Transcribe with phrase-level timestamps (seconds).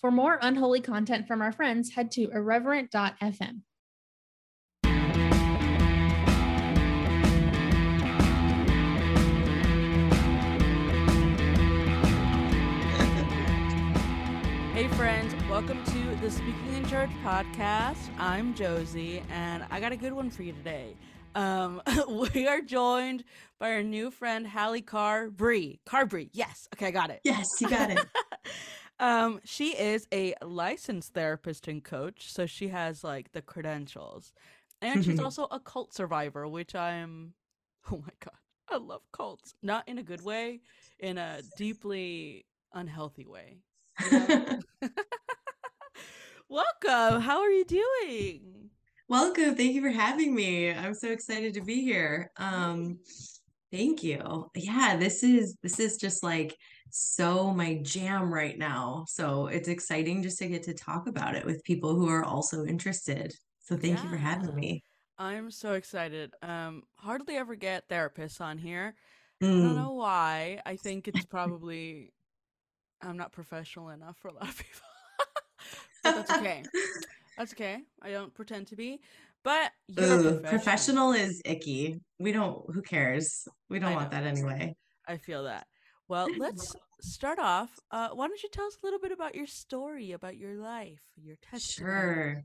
[0.00, 3.62] For more unholy content from our friends, head to irreverent.fm.
[14.72, 18.08] Hey, friends, welcome to the Speaking in Church podcast.
[18.20, 20.94] I'm Josie, and I got a good one for you today.
[21.34, 21.82] Um,
[22.32, 23.24] we are joined
[23.58, 25.80] by our new friend, Hallie Carbree.
[25.84, 26.68] Carbree, yes.
[26.76, 27.18] Okay, I got it.
[27.24, 27.98] Yes, you got it.
[29.00, 34.32] um, she is a licensed therapist and coach, so she has like the credentials.
[34.80, 37.34] And she's also a cult survivor, which I'm,
[37.92, 38.34] oh my God,
[38.68, 39.54] I love cults.
[39.62, 40.60] Not in a good way,
[40.98, 43.58] in a deeply unhealthy way.
[46.48, 47.20] Welcome.
[47.20, 48.70] How are you doing?
[49.08, 49.54] Welcome.
[49.54, 50.70] Thank you for having me.
[50.70, 52.30] I'm so excited to be here.
[52.36, 52.98] Um,
[53.70, 54.50] thank you.
[54.54, 56.56] Yeah, this is this is just like
[56.90, 59.04] so my jam right now.
[59.08, 62.64] So it's exciting just to get to talk about it with people who are also
[62.64, 63.32] interested.
[63.60, 64.82] So thank you for having me.
[65.18, 66.32] I'm so excited.
[66.42, 68.94] Um, hardly ever get therapists on here.
[69.40, 69.76] I don't Mm.
[69.76, 70.60] know why.
[70.64, 72.12] I think it's probably
[73.02, 74.86] I'm not professional enough for a lot of people.
[76.02, 76.64] but that's okay.
[77.36, 77.84] That's okay.
[78.02, 79.00] I don't pretend to be.
[79.48, 80.40] But Ugh, professional.
[80.42, 81.98] professional is icky.
[82.18, 83.48] We don't, who cares?
[83.70, 84.18] We don't I want know.
[84.20, 84.76] that anyway.
[85.06, 85.66] I feel that.
[86.06, 87.70] Well, let's start off.
[87.90, 91.00] Uh, why don't you tell us a little bit about your story, about your life,
[91.16, 91.94] your testimony?
[91.94, 92.44] Sure.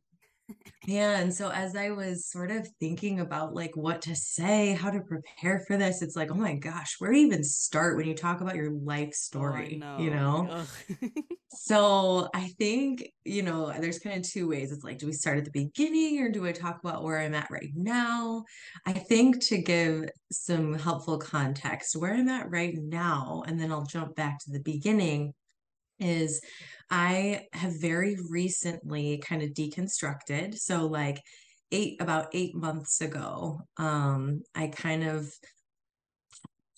[0.86, 4.90] Yeah, and so as I was sort of thinking about like what to say, how
[4.90, 8.06] to prepare for this, it's like, oh my gosh, where do you even start when
[8.06, 9.98] you talk about your life Oh, story, know.
[9.98, 10.52] you know?
[11.56, 14.72] So I think, you know, there's kind of two ways.
[14.72, 17.36] It's like, do we start at the beginning or do I talk about where I'm
[17.36, 18.44] at right now?
[18.88, 23.86] I think to give some helpful context, where I'm at right now, and then I'll
[23.86, 25.34] jump back to the beginning,
[26.00, 26.42] is
[26.96, 30.60] I have very recently kind of deconstructed.
[30.60, 31.20] So like
[31.72, 35.34] eight, about eight months ago, um, I kind of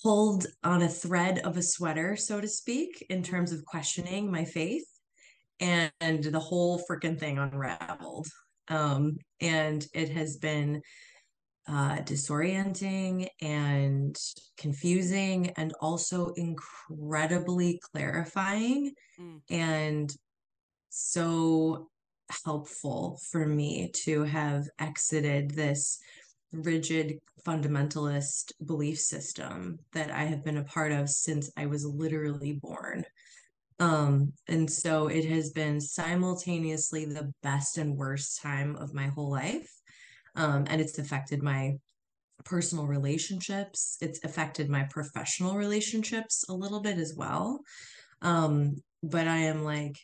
[0.02, 4.46] pulled on a thread of a sweater, so to speak, in terms of questioning my
[4.46, 4.88] faith,
[5.60, 8.28] and, and the whole freaking thing unraveled.
[8.70, 10.82] Um, and it has been
[11.68, 14.16] uh, disorienting and
[14.58, 19.42] confusing, and also incredibly clarifying, Mm.
[19.50, 20.16] and
[20.90, 21.90] so
[22.46, 26.00] helpful for me to have exited this
[26.52, 32.54] rigid fundamentalist belief system that I have been a part of since I was literally
[32.54, 33.06] born.
[33.80, 39.30] Um, and so it has been simultaneously the best and worst time of my whole
[39.30, 39.70] life.
[40.36, 41.78] Um, and it's affected my
[42.44, 43.98] personal relationships.
[44.02, 47.62] It's affected my professional relationships a little bit as well.
[48.22, 49.98] Um, but I am like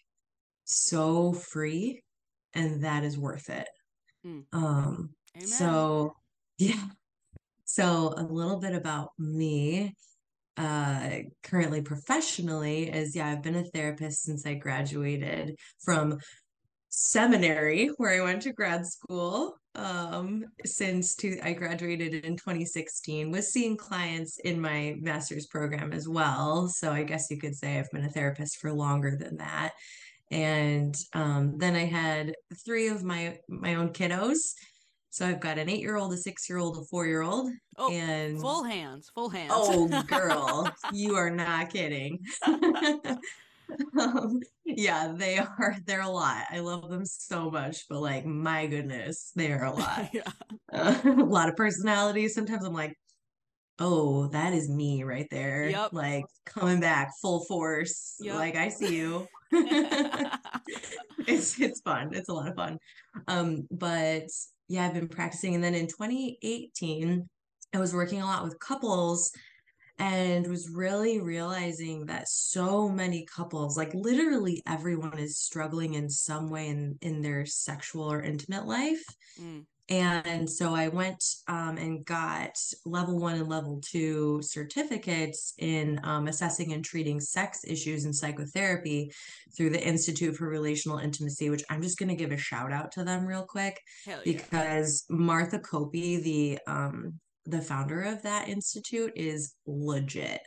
[0.66, 2.02] so free,
[2.54, 3.68] and that is worth it.
[4.26, 4.46] Mm.
[4.54, 5.48] Um, Amen.
[5.48, 6.16] so
[6.58, 6.86] yeah.
[7.66, 9.96] So a little bit about me,
[10.58, 11.10] uh,
[11.44, 16.20] currently professionally is yeah, I've been a therapist since I graduated from
[16.90, 19.56] seminary where I went to grad school.
[19.74, 26.08] Um, since two, I graduated in 2016, was seeing clients in my master's program as
[26.08, 26.68] well.
[26.68, 29.74] So I guess you could say I've been a therapist for longer than that.
[30.30, 32.34] And um, then I had
[32.66, 34.54] three of my my own kiddos.
[35.10, 39.52] So I've got an eight-year-old, a six-year-old, a four-year-old, oh, and full hands, full hands.
[39.54, 42.20] oh, girl, you are not kidding.
[44.00, 45.76] Um, yeah, they are.
[45.86, 46.46] They're a lot.
[46.50, 50.10] I love them so much, but like, my goodness, they are a lot.
[50.14, 50.32] yeah.
[50.72, 52.28] Uh, a lot of personality.
[52.28, 52.96] Sometimes I'm like,
[53.80, 55.70] oh, that is me right there.
[55.70, 55.94] Yep.
[55.94, 58.16] Like coming back full force.
[58.22, 58.36] Yep.
[58.36, 59.28] Like I see you.
[61.28, 62.12] it's it's fun.
[62.14, 62.78] It's a lot of fun.
[63.28, 64.24] Um, but
[64.68, 67.28] yeah, I've been practicing, and then in 2018,
[67.74, 69.32] I was working a lot with couples
[70.00, 76.50] and was really realizing that so many couples, like literally everyone, is struggling in some
[76.50, 79.04] way in, in their sexual or intimate life.
[79.40, 79.66] Mm.
[79.92, 86.28] And so I went um, and got level one and level two certificates in um,
[86.28, 89.12] assessing and treating sex issues in psychotherapy
[89.56, 92.94] through the Institute for Relational Intimacy, which I'm just going to give a shout out
[92.94, 94.20] to them real quick yeah.
[94.24, 100.42] because Martha Kauppi, the um, the founder of that institute, is legit.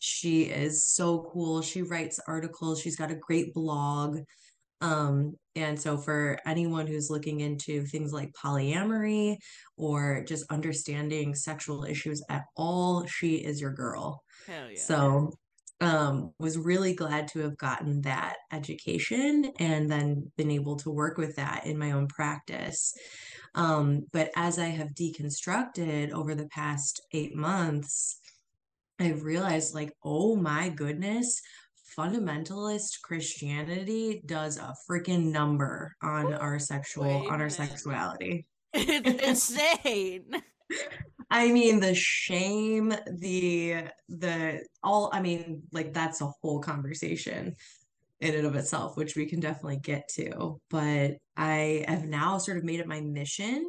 [0.00, 1.62] She is so cool.
[1.62, 2.80] She writes articles.
[2.80, 4.18] She's got a great blog.
[4.80, 9.36] Um, and so, for anyone who's looking into things like polyamory
[9.76, 14.22] or just understanding sexual issues at all, she is your girl.
[14.46, 14.78] Hell yeah.
[14.78, 15.32] So,
[15.80, 21.18] um, was really glad to have gotten that education and then been able to work
[21.18, 22.92] with that in my own practice.
[23.54, 28.18] Um, but as I have deconstructed over the past eight months,
[28.98, 31.40] I've realized, like, oh my goodness,
[31.96, 38.46] fundamentalist Christianity does a freaking number on our sexual Wait on our sexuality.
[38.76, 40.42] It's insane.
[41.30, 47.54] I mean the shame, the the all I mean like that's a whole conversation
[48.20, 50.60] in and of itself, which we can definitely get to.
[50.70, 53.68] But I have now sort of made it my mission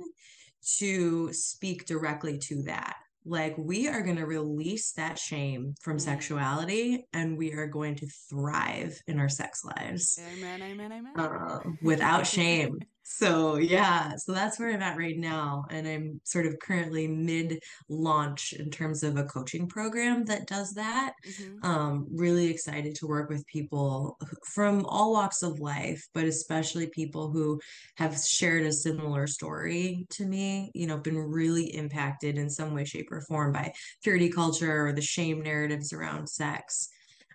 [0.77, 2.95] to speak directly to that
[3.25, 6.01] like we are going to release that shame from mm.
[6.01, 11.59] sexuality and we are going to thrive in our sex lives amen amen amen uh,
[11.81, 16.57] without shame so yeah so that's where i'm at right now and i'm sort of
[16.57, 21.13] currently mid launch in terms of a coaching program that does that.
[21.27, 21.65] Mm-hmm.
[21.65, 27.29] um, really excited to work with people from all walks of life but especially people
[27.29, 27.61] who
[27.97, 32.85] have shared a similar story to me you know been really impacted in some way
[32.85, 33.71] shape or form by
[34.03, 36.89] purity culture or the shame narratives around sex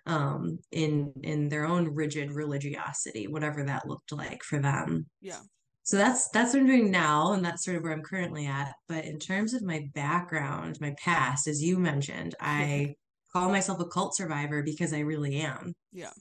[0.05, 5.05] um in in their own rigid religiosity whatever that looked like for them.
[5.21, 5.39] Yeah
[5.83, 8.73] so that's that's what I'm doing now, and that's sort of where I'm currently at.
[8.87, 12.95] But in terms of my background, my past, as you mentioned, I
[13.33, 15.73] call myself a cult survivor because I really am.
[15.91, 16.11] Yeah.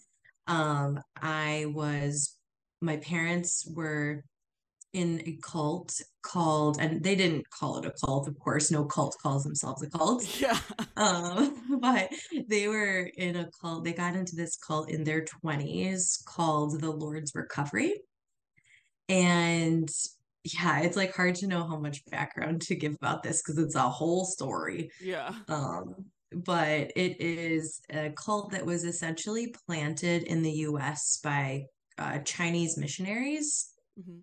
[0.47, 2.37] Um, I was
[2.81, 4.25] my parents were
[4.93, 9.17] in a cult called and they didn't call it a cult of course no cult
[9.23, 10.59] calls themselves a cult yeah
[10.97, 12.11] um but
[12.49, 16.91] they were in a cult they got into this cult in their 20s called the
[16.91, 17.95] lord's recovery
[19.11, 19.91] and
[20.45, 23.75] yeah, it's like hard to know how much background to give about this because it's
[23.75, 24.91] a whole story.
[25.03, 25.35] Yeah.
[25.49, 25.97] Um,
[26.33, 31.65] but it is a cult that was essentially planted in the US by
[31.99, 33.71] uh, Chinese missionaries.
[33.99, 34.21] Mm-hmm.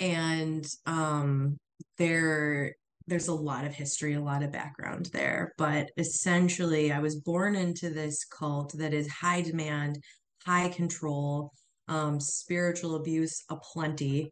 [0.00, 1.58] And um,
[1.96, 2.74] there
[3.06, 5.54] there's a lot of history, a lot of background there.
[5.58, 9.98] But essentially, I was born into this cult that is high demand,
[10.44, 11.52] high control,
[11.88, 14.30] um, spiritual abuse aplenty.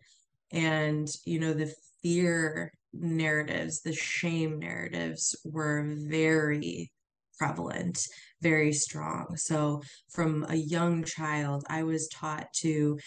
[0.53, 6.91] And, you know, the fear narratives, the shame narratives were very
[7.39, 7.99] prevalent,
[8.43, 9.37] very strong.
[9.37, 12.99] So, from a young child, I was taught to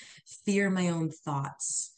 [0.46, 1.92] fear my own thoughts,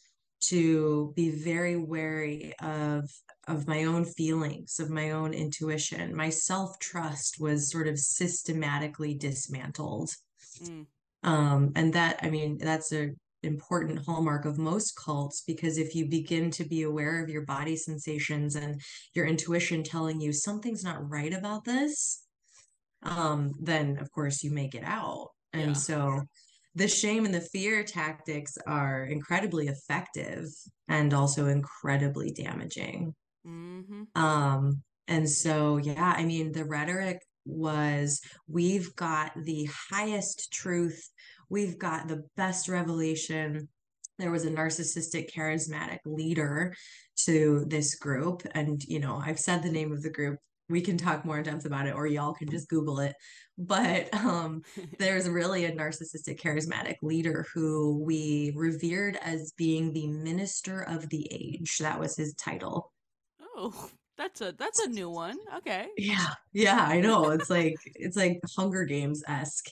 [0.48, 3.10] to be very wary of
[3.48, 6.14] of my own feelings, of my own intuition.
[6.14, 10.10] My self trust was sort of systematically dismantled.
[10.62, 10.86] Mm.
[11.26, 13.10] Um, and that, I mean, that's a
[13.42, 17.76] important hallmark of most cults because if you begin to be aware of your body
[17.76, 18.80] sensations and
[19.14, 22.22] your intuition telling you something's not right about this,
[23.02, 25.28] um, then of course you make it out.
[25.52, 25.72] And yeah.
[25.74, 26.22] so
[26.74, 30.46] the shame and the fear tactics are incredibly effective
[30.88, 33.14] and also incredibly damaging.
[33.46, 34.20] Mm-hmm.
[34.20, 41.08] Um, and so, yeah, I mean, the rhetoric was we've got the highest truth,
[41.48, 43.68] we've got the best revelation.
[44.18, 46.74] There was a narcissistic, charismatic leader
[47.24, 48.42] to this group.
[48.52, 50.38] And, you know, I've said the name of the group.
[50.68, 53.14] We can talk more in depth about it, or y'all can just Google it.
[53.56, 54.62] But um,
[54.98, 61.28] there's really a narcissistic, charismatic leader who we revered as being the minister of the
[61.30, 61.78] age.
[61.78, 62.92] That was his title.
[63.56, 65.36] Oh, that's a that's a new one.
[65.58, 65.86] Okay.
[65.96, 66.34] Yeah.
[66.52, 67.30] Yeah, I know.
[67.30, 69.68] It's like it's like Hunger Games esque.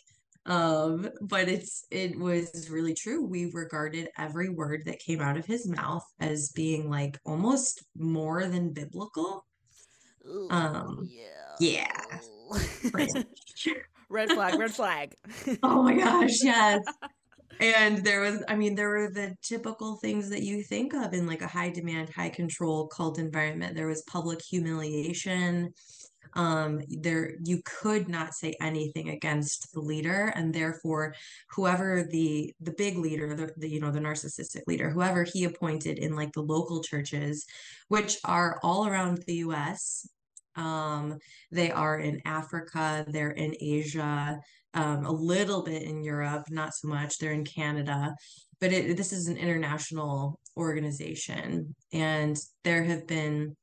[0.46, 3.24] Um, but it's it was really true.
[3.24, 8.46] We regarded every word that came out of his mouth as being like almost more
[8.46, 9.46] than biblical.
[10.26, 11.56] Ooh, um yeah.
[11.60, 12.18] Yeah.
[14.10, 15.14] red flag, red flag.
[15.62, 16.82] oh my gosh, yes
[17.60, 21.26] and there was i mean there were the typical things that you think of in
[21.26, 23.74] like a high demand high control cult environment.
[23.74, 25.72] There was public humiliation.
[26.34, 31.14] Um there you could not say anything against the leader and therefore
[31.50, 35.98] whoever the the big leader the, the you know the narcissistic leader whoever he appointed
[35.98, 37.44] in like the local churches
[37.88, 40.08] which are all around the US
[40.56, 41.18] um
[41.52, 44.40] they are in Africa they're in Asia
[44.74, 47.18] um, a little bit in Europe, not so much.
[47.18, 48.14] They're in Canada,
[48.60, 53.56] but it, this is an international organization, and there have been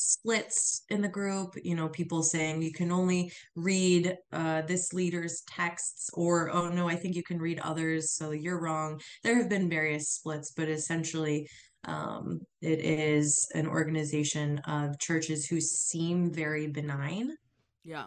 [0.00, 5.42] splits in the group you know people saying you can only read uh, this leader's
[5.46, 9.50] texts or oh no i think you can read others so you're wrong there have
[9.50, 11.46] been various splits but essentially
[11.84, 17.36] um, it is an organization of churches who seem very benign
[17.84, 18.06] Yeah.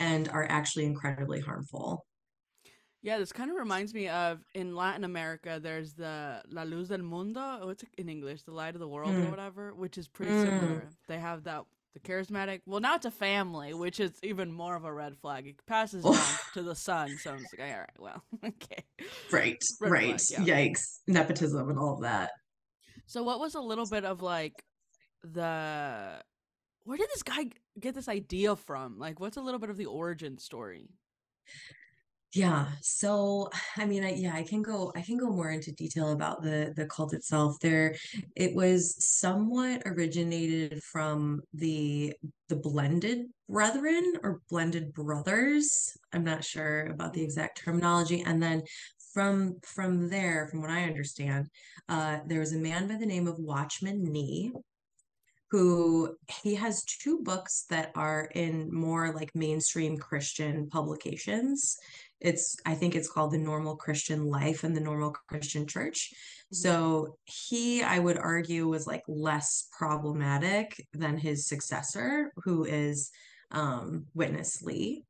[0.00, 2.04] And are actually incredibly harmful
[3.02, 6.98] Yeah, this kind of reminds me of in Latin America, there's the La Luz del
[7.02, 7.58] Mundo.
[7.60, 9.30] Oh, it's in English, the light of the world or Mm.
[9.30, 10.42] whatever, which is pretty Mm.
[10.42, 10.88] similar.
[11.06, 12.62] They have that the charismatic.
[12.66, 15.46] Well, now it's a family, which is even more of a red flag.
[15.46, 18.84] It passes down to the son, so I'm just like, all right, well, okay.
[19.32, 20.56] right Red right flag, yeah.
[20.56, 22.30] yikes nepotism and all of that
[23.06, 24.64] So, what was a little bit of like
[25.22, 26.22] the
[26.84, 27.46] where did this guy
[27.80, 28.98] get this idea from?
[28.98, 30.88] Like, what's a little bit of the origin story?
[32.34, 33.48] Yeah, so
[33.78, 36.72] I mean, I, yeah, I can go, I can go more into detail about the
[36.76, 37.58] the cult itself.
[37.60, 37.94] There,
[38.36, 42.12] it was somewhat originated from the
[42.48, 45.96] the Blended Brethren or Blended Brothers.
[46.12, 48.22] I'm not sure about the exact terminology.
[48.22, 48.62] And then
[49.12, 51.48] from from there, from what I understand,
[51.88, 54.52] uh, there was a man by the name of Watchman Nee
[55.54, 61.76] who he has two books that are in more like mainstream Christian publications.
[62.20, 66.12] It's I think it's called The Normal Christian Life and the Normal Christian Church.
[66.52, 66.56] Mhm.
[66.56, 73.12] So he, I would argue, was like less problematic than his successor, who is
[73.52, 75.04] um, Witness Lee.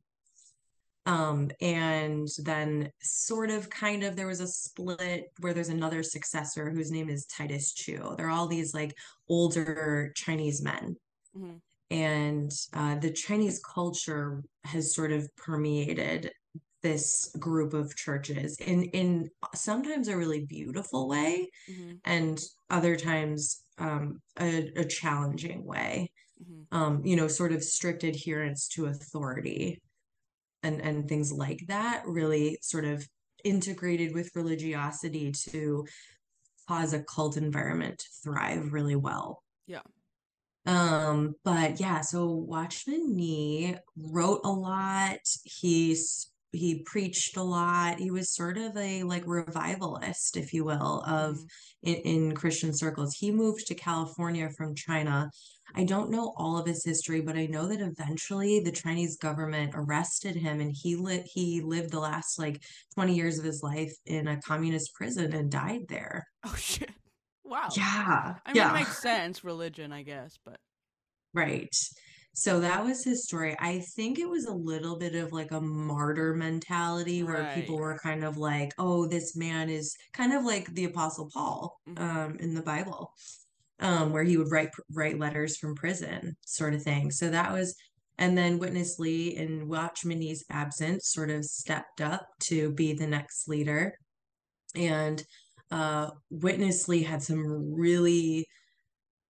[1.06, 6.70] Um, and then sort of kind of there was a split where there's another successor
[6.70, 8.14] whose name is Titus Chu.
[8.16, 8.94] They're all these like
[9.28, 10.96] older Chinese men.
[11.34, 11.61] Mhm.
[11.90, 16.32] And uh, the Chinese culture has sort of permeated
[16.82, 22.00] this group of churches in in sometimes a really beautiful way Mhm.
[22.04, 26.64] and other times um, a, a challenging way Mhm.
[26.73, 29.80] um, you know, sort of strict adherence to authority
[30.64, 33.06] and and things like that really sort of
[33.44, 35.87] integrated with religiosity to
[36.66, 39.42] cause a cult environment to thrive really well.
[39.66, 39.83] Yeah.
[40.66, 45.18] Um, but yeah, so Watchman Nee wrote a lot.
[45.44, 47.99] He's he preached a lot.
[47.99, 51.47] He was sort of a like revivalist, if you will, of Mhm.
[51.83, 53.14] in, in Christian circles.
[53.14, 55.30] He moved to California from China.
[55.75, 59.73] I don't know all of his history, but I know that eventually the Chinese government
[59.75, 62.62] arrested him and he lit he lived the last like
[62.94, 66.26] 20 years of his life in a communist prison and died there.
[66.47, 66.90] Oh shit!
[67.44, 67.68] Wow.
[67.76, 68.35] Yeah.
[68.44, 68.71] I mean, yeah.
[68.71, 70.56] it makes sense, religion, I guess, but
[71.33, 71.75] Right.
[72.37, 73.56] So that was his story.
[73.61, 77.97] I think it was a little bit of like a martyr mentality where people were
[78.02, 82.00] kind of like, oh, this man is kind of like the Apostle Paul Mhm.
[82.00, 83.12] um, in the Bible,
[83.81, 87.11] um, where he would write write letters from prison, sort of thing.
[87.11, 87.75] So that was,
[88.19, 93.07] and then Witness Lee in Watchman Nee's absence sort of stepped up to be the
[93.07, 93.99] next leader.
[94.76, 95.23] And
[95.71, 98.47] uh, Witness Lee had some really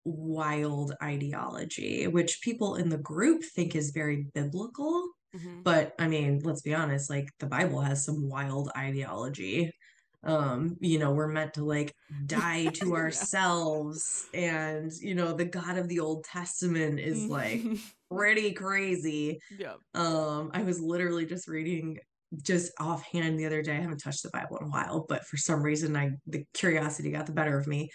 [0.06, 5.10] wild ideology, which people in the group think is very biblical.
[5.36, 5.64] Mhm.
[5.64, 9.72] But I mean, let's be honest, like the Bible has some wild ideology.
[10.24, 11.94] Um, you know, we're meant to like
[12.26, 12.94] die to Yeah.
[12.94, 17.62] ourselves, and you know, the God of the Old Testament is like
[18.12, 19.40] pretty crazy.
[19.58, 19.76] yeah.
[19.94, 22.00] Um, I was literally just reading
[22.42, 23.74] just offhand the other day.
[23.78, 27.12] I haven't touched the Bible in a while, but for some reason I the curiosity
[27.12, 27.90] got the better of me.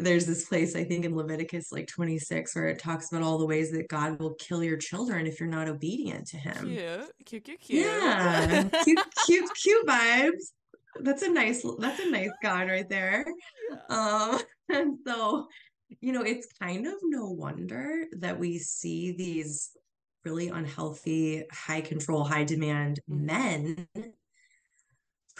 [0.00, 3.44] There's this place, I think in Leviticus like 26, where it talks about all the
[3.46, 6.68] ways that God will kill your children if you're not obedient to him.
[6.68, 7.84] Cute, cute, cute, cute.
[7.84, 10.52] Yeah, cute, cute, cute vibes.
[11.00, 13.24] That's a nice, that's a nice God right there.
[13.88, 15.48] Um, and so,
[16.00, 19.70] you know, it's kind of no wonder that we see these
[20.24, 23.20] really unhealthy, high control, high demand Mhm.
[23.26, 23.88] men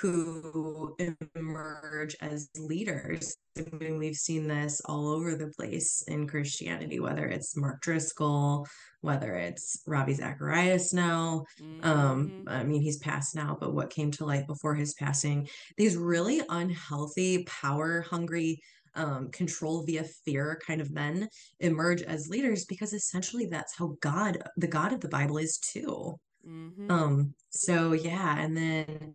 [0.00, 0.96] who
[1.34, 3.36] emerge as leaders.
[3.56, 8.66] I mean, we've seen this all over the place in Christianity, whether it's Mark Driscoll,
[9.00, 11.44] whether it's Ravi Zacharias now.
[11.80, 12.44] Um, Mhm.
[12.46, 16.42] I mean, he's passed now, but what came to light before his passing, these really
[16.48, 18.60] unhealthy, power hungry
[18.94, 21.28] um, control via fear kind of men
[21.60, 26.16] emerge as leaders because essentially that's how God, the God of the Bible, is too.
[26.44, 26.90] Mhm.
[26.90, 29.14] Um, so yeah, and then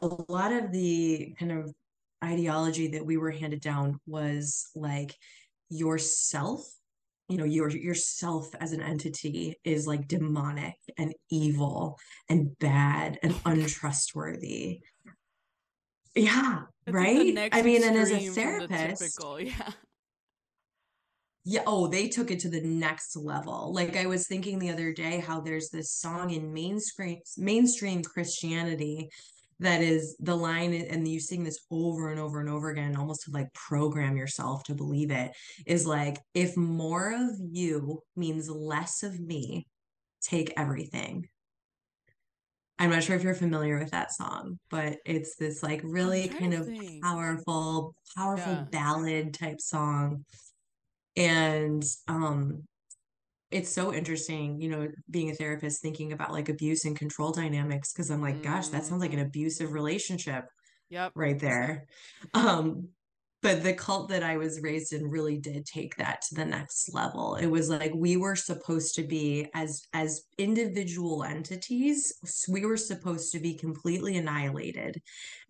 [0.00, 1.72] a lot of the kind of
[2.24, 5.14] ideology that we were handed down was like
[5.68, 6.64] yourself
[7.28, 13.34] you know your yourself as an entity is like demonic and evil and bad and
[13.46, 14.80] untrustworthy.
[16.14, 17.34] Yeah right?
[17.34, 19.70] Next i mean and as a therapist typical, yeah.
[21.44, 23.72] yeah oh they took it to the next level.
[23.72, 29.10] Like i was thinking the other day how there's this song in mainstream mainstream christianity
[29.62, 33.22] that is the line and you sing this over and over and over again almost
[33.22, 35.32] to like program yourself to believe it
[35.66, 39.66] is like if more of you means less of me
[40.22, 41.26] take everything.
[42.78, 46.54] I'm not sure if you're familiar with that song but it's this like really kind
[46.54, 46.68] of
[47.02, 48.64] powerful powerful Yeah.
[48.70, 50.24] ballad type song.
[51.16, 52.64] And um
[53.52, 57.92] it's so interesting you know being a therapist thinking about like abuse and control dynamics
[57.92, 59.26] because i'm like gosh that sounds like an Mhm.
[59.26, 60.44] abusive relationship
[60.90, 61.14] Yep.
[61.14, 61.86] right there
[62.34, 62.88] um
[63.42, 66.92] but the cult that i was raised in really did take that to the next
[66.94, 72.12] level it was like we were supposed to be as as individual entities
[72.48, 74.96] we were supposed to be completely annihilated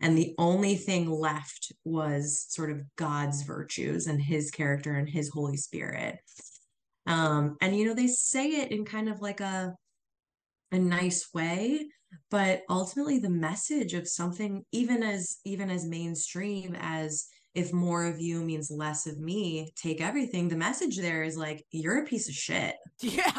[0.00, 5.28] and the only thing left was sort of god's virtues and his character and his
[5.30, 6.18] holy spirit
[7.06, 9.74] um and you know they say it in kind of like a
[10.70, 11.86] a nice way
[12.30, 18.20] but ultimately the message of something even as even as mainstream as if more of
[18.20, 22.28] you means less of me take everything the message there is like you're a piece
[22.28, 23.32] of shit Yeah.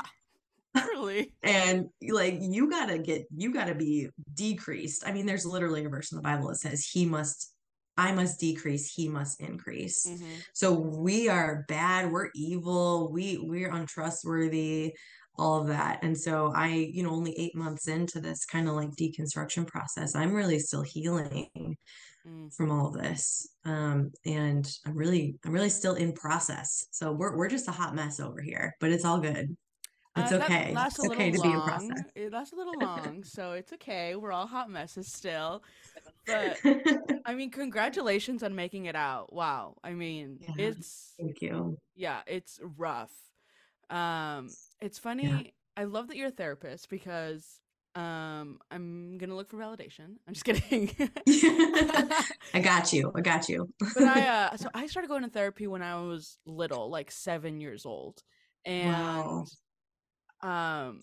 [0.76, 1.34] Truly.
[1.44, 6.12] and like you gotta get you gotta be decreased i mean there's literally a verse
[6.12, 7.53] in the bible that says he must
[7.98, 10.44] i must decrease he must increase Mhm.
[10.54, 14.94] so we are bad we're evil we we're untrustworthy
[15.36, 18.76] all of that and so i you know only eight months into this kind of
[18.76, 21.76] like deconstruction process i'm really still healing
[22.26, 22.54] Mm.
[22.56, 27.36] from all of this um and i'm really i'm really still in process so we're,
[27.36, 29.58] we're just a hot mess over here but it's all good
[30.16, 31.68] it's Uh, okay lasts it's okay to little be in long.
[31.90, 34.16] process It lasts a little long, so it's okay.
[34.16, 35.64] We're all hot messes still.
[36.28, 36.60] But
[37.26, 39.34] I mean, congratulations on making it out.
[39.34, 39.78] Wow.
[39.84, 40.54] I mean, Yeah.
[40.70, 43.12] it's thank you yeah, it's rough.
[43.90, 44.50] Um,
[44.82, 45.54] it's funny.
[45.78, 47.60] I love that you're a therapist because
[47.96, 50.16] um, I'm gonna look for validation.
[50.28, 50.92] I'm just kidding.
[52.54, 55.68] i got you i got you but I uh, so I started going to therapy
[55.68, 58.22] when I was little, like seven years old,
[58.66, 59.46] and Wow.
[60.44, 61.02] Um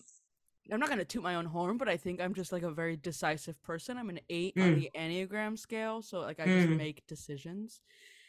[0.72, 2.96] I'm not gonna toot my own horn, but I think I'm just like a very
[2.96, 3.96] decisive person.
[3.98, 4.74] I'm an eight on Mm.
[4.80, 6.76] the Enneagram scale, so like I just Mm.
[6.76, 7.80] make decisions.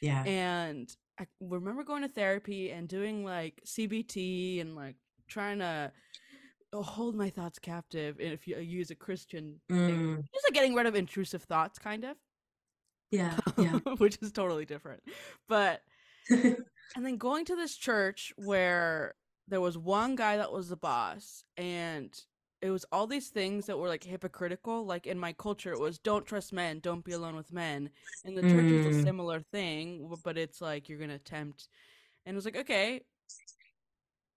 [0.01, 4.95] yeah And I remember going to therapy and doing like CBT and like
[5.27, 5.91] trying to
[6.73, 8.17] uh, hold my thoughts captive.
[8.19, 10.23] And if you use a Christian thing, Mm.
[10.33, 12.17] just like getting rid of intrusive thoughts, kind of,
[13.11, 15.03] yeah yeah which is totally different.
[15.47, 15.83] But
[16.29, 19.15] and then going to this church where
[19.51, 22.25] there was one guy that was the boss and
[22.61, 25.99] it was all these things that were like hypocritical like in my culture it was
[25.99, 27.89] don't trust men don't be alone with men
[28.25, 29.03] and the church is a Mm.
[29.03, 31.69] similar thing but it's like you're gonna tempt
[32.25, 33.01] and it was like okay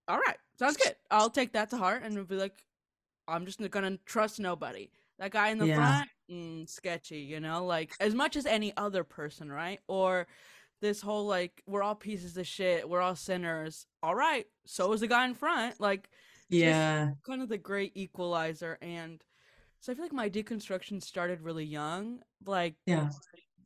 [0.09, 2.65] all right sounds good i'll take that to heart and be like
[3.29, 5.77] i'm just not gonna trust nobody that guy in the Yeah.
[5.77, 10.27] front mm, sketchy you know like as much as any other person right or
[10.81, 13.87] this whole like we're all pieces of shit we're all sinners.
[14.03, 16.09] All right so is the guy in front like
[16.49, 17.11] yeah.
[17.27, 19.23] kind of the great equalizer and
[19.81, 23.11] so i feel like my deconstruction started really young like yeah.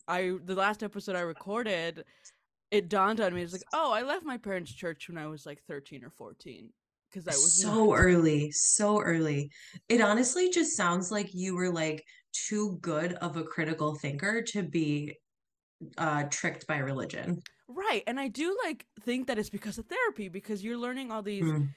[0.06, 2.04] I the last episode i recorded
[2.70, 5.46] it dawned on me it's like oh i left my parents church when i was
[5.46, 6.70] like 13 or 14
[7.10, 9.50] because i was so early so early.
[9.88, 14.62] It honestly just sounds like you were like too good of a critical thinker to
[14.62, 15.14] be
[15.96, 17.42] uh tricked by religion.
[17.68, 21.22] Right and i do like think that it's because of therapy because you're learning all
[21.22, 21.68] these Mm.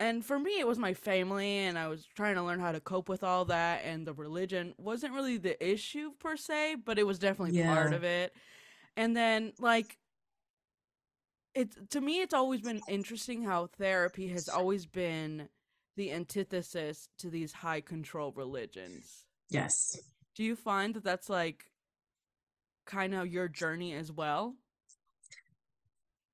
[0.00, 2.80] and for me it was my family and i was trying to learn how to
[2.80, 7.06] cope with all that and the religion wasn't really the issue per se but it
[7.06, 8.34] was definitely part of it.
[8.96, 9.96] And then like
[11.54, 15.48] it's to me it's always been interesting how therapy has always been
[15.96, 19.24] the antithesis to these high control religions.
[19.48, 19.98] Yes.
[20.34, 21.64] Do you find that that's like
[22.86, 24.54] kind of your journey as well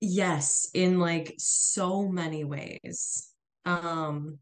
[0.01, 3.33] yes in like so many ways
[3.65, 4.39] um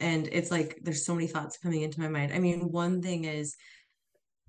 [0.00, 3.24] and it's like there's so many thoughts coming into my mind i mean one thing
[3.24, 3.54] is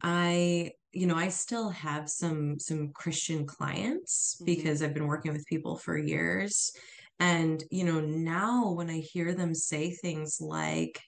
[0.01, 4.45] i you know, I still have some some Christian clients Mhm.
[4.45, 6.71] because I've been working with people for years.
[7.19, 11.01] And, you know, now when I hear them say things like,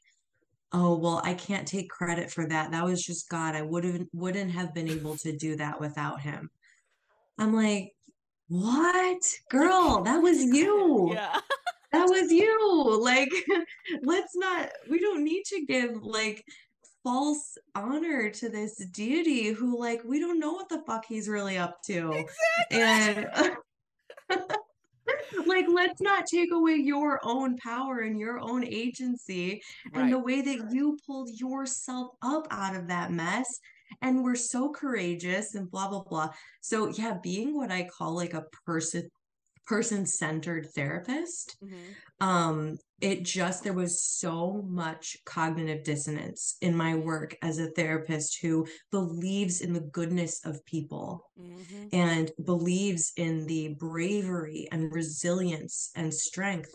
[0.74, 2.72] "Oh, well, I can't take credit for that.
[2.72, 3.56] That was just God.
[3.56, 6.50] I wouldn't wouldn't have been able to do that without him."
[7.38, 7.94] I'm like,
[8.48, 9.22] "What?
[9.50, 11.40] Girl, that was you." Yeah.
[11.94, 13.00] that was you.
[13.02, 13.30] Like,
[14.04, 16.44] let's not, we don't need to give like
[17.04, 21.58] false honor to this deity who, like, we don't know what the fuck he's really
[21.58, 22.12] up to.
[22.72, 22.82] exactly.
[22.82, 23.56] And
[25.46, 29.62] like, let's not take away your own power and your own agency
[29.94, 33.46] and the way that you pulled yourself up out of that mess.
[34.02, 36.30] And we're so courageous and blah, blah, blah.
[36.62, 39.10] So, yeah, being what I call like a person
[39.68, 41.98] person-centered therapist Mhm.
[42.22, 48.40] um it just there was so much cognitive dissonance in my work as a therapist
[48.42, 51.92] who believes in the goodness of people Mhm.
[51.92, 56.72] and believes in the bravery and resilience and strength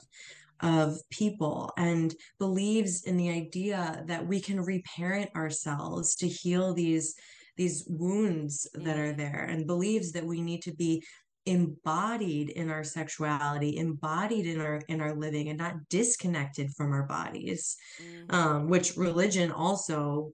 [0.61, 7.15] of people and believes in the idea that we can reparent ourselves to heal these
[7.57, 9.15] these wounds that are Mhm.
[9.15, 11.03] there and believes that we need to be
[11.47, 17.03] embodied in our sexuality embodied in our in our living and not disconnected from our
[17.05, 18.33] bodies Mhm.
[18.33, 20.33] um which religion also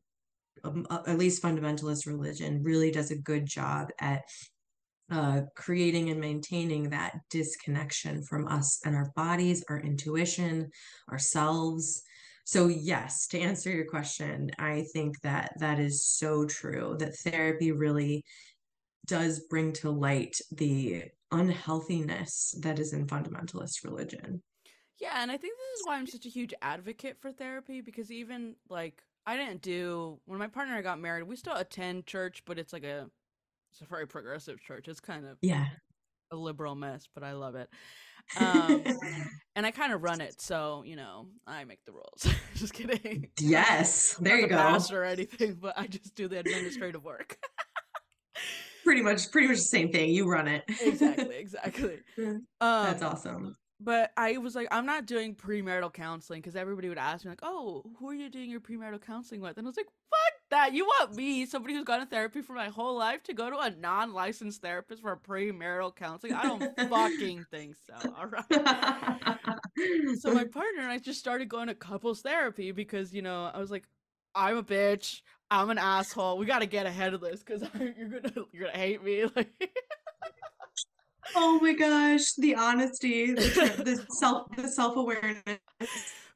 [0.64, 4.23] um, at least fundamentalist religion really does a good job at
[5.11, 10.71] uh, creating and maintaining that disconnection from us and our bodies, our intuition,
[11.11, 12.03] ourselves.
[12.44, 17.73] So, yes, to answer your question, I think that that is so true that therapy
[17.73, 18.25] really
[19.09, 24.42] does bring to light the unhealthiness that is in fundamentalist religion.
[25.01, 28.11] Yeah, and I think this is why I'm such a huge advocate for therapy because
[28.11, 32.07] even like I didn't do when my partner and I got married, we still attend
[32.07, 33.09] church, but it's like a
[33.73, 34.88] it's a very progressive church.
[34.88, 35.66] It's kind of Yeah.
[36.33, 37.68] a liberal mess, but I love it.
[38.40, 38.83] Um,
[39.57, 42.27] and I kind of run it, so you know I make the rules.
[42.57, 43.29] just kidding.
[43.40, 44.57] yes, there you go.
[44.57, 47.38] pastor or anything, but I just do the administrative work.
[48.88, 50.09] Pretty much, pretty much the same thing.
[50.09, 50.64] You run it.
[50.81, 51.98] exactly, exactly.
[52.18, 53.55] Um, That's awesome.
[53.81, 57.40] but I was like, I'm not doing premarital counseling because everybody would ask me like,
[57.42, 60.72] "Oh, who are you doing your premarital counseling with?" And I was like, "Fuck that!
[60.72, 63.59] You want me, somebody who's gone to therapy for my whole life, to go to
[63.59, 66.33] a non-licensed therapist for premarital counseling?
[66.33, 69.38] I don't fucking think so." All right.
[70.18, 73.59] So my partner and I just started going to couples therapy because you know I
[73.59, 73.85] was like,
[74.35, 75.20] I'm a bitch.
[75.50, 76.38] I'm an asshole.
[76.38, 79.24] We got to get ahead of this because you're gonna you're gonna hate me.
[79.37, 79.70] Like,
[81.34, 83.40] Oh my gosh, the honesty, the,
[83.84, 85.42] the self, the self-awareness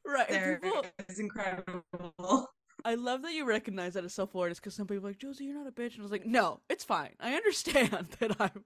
[0.07, 0.27] right?
[0.29, 2.51] and there People, is incredible.
[2.85, 5.45] I love that you recognize that as self awareness because some people are like, Josie,
[5.45, 5.93] you're not a bitch.
[5.93, 7.11] And I was like, no, it's fine.
[7.21, 8.65] I understand that I'm,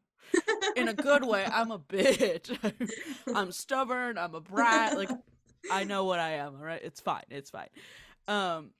[0.75, 2.57] in a good way, I'm a bitch.
[3.35, 4.19] I'm stubborn.
[4.19, 4.97] I'm a brat.
[4.97, 5.11] Like,
[5.71, 6.57] I know what I am.
[6.57, 6.81] All right.
[6.83, 7.25] It's fine.
[7.31, 7.69] It's fine.
[8.27, 8.71] Um,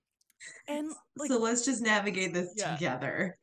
[0.69, 2.75] and like, so let's just navigate this Yeah.
[2.75, 3.39] together.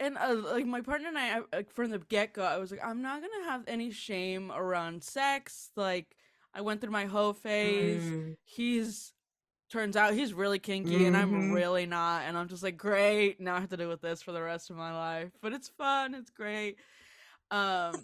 [0.00, 2.70] and uh, like my partner and I, I like from the get go, I was
[2.70, 5.70] like, I'm not gonna have any shame around sex.
[5.76, 6.16] Like,
[6.54, 8.02] I went through my hoe phase.
[8.02, 9.12] Mm, He's
[9.70, 11.54] turns out he's really kinky and I'm Mhm.
[11.54, 12.22] really not.
[12.24, 13.40] And I'm just like, great.
[13.40, 15.32] Now I have to deal with this for the rest of my life.
[15.40, 16.14] But it's fun.
[16.14, 16.76] It's great.
[17.50, 18.02] Um,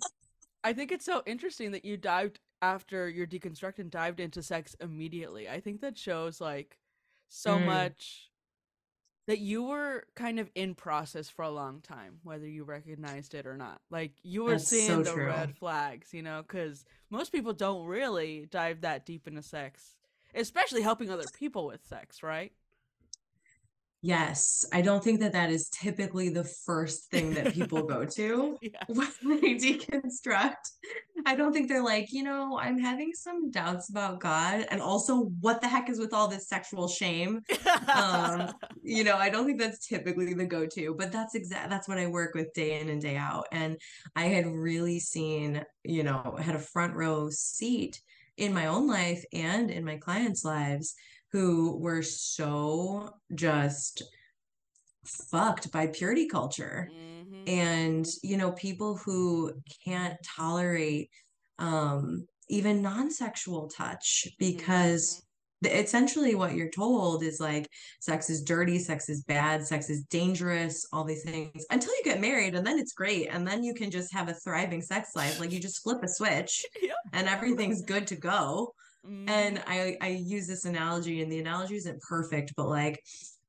[0.64, 4.74] I think it's so interesting that you dived after your deconstruct and dived into sex
[4.80, 5.48] immediately.
[5.48, 6.78] I think that shows like
[7.28, 7.66] so Mm.
[7.66, 8.30] much
[9.26, 13.46] that you were kind of in process for a long time, whether you recognized it
[13.46, 13.80] or not.
[13.90, 15.26] Like you were That's seeing so the true.
[15.26, 19.94] red flags, you know, because most people don't really dive that deep into sex,
[20.34, 22.52] especially helping other people with sex, right?
[24.00, 28.56] Yes, I don't think that that is typically the first thing that people go to
[28.62, 28.84] Yeah.
[28.88, 29.08] when
[29.40, 30.54] they deconstruct.
[31.26, 35.24] I don't think they're like, you know, I'm having some doubts about God, and also
[35.40, 37.42] what the heck is with all this sexual shame?
[37.94, 41.98] um you know i don't think that's typically the go-to but that's exact that's what
[41.98, 43.76] i work with day in and day out and
[44.16, 48.00] i had really seen you know had a front row seat
[48.36, 50.94] in my own life and in my clients lives
[51.32, 54.02] who were so just
[55.04, 57.48] fucked by purity culture Mhm.
[57.48, 59.52] and you know people who
[59.84, 61.10] can't tolerate
[61.58, 65.22] um even non-sexual touch because
[65.60, 67.68] the- essentially what you're told is like
[68.00, 72.20] sex is dirty sex is bad sex is dangerous all these things until you get
[72.20, 75.40] married and then it's great and then you can just have a thriving sex life
[75.40, 76.96] like you just flip a switch Yep.
[77.12, 78.74] and everything's good to go
[79.06, 79.28] Mhm.
[79.28, 83.02] and I I use this analogy, and the analogy isn't perfect, but like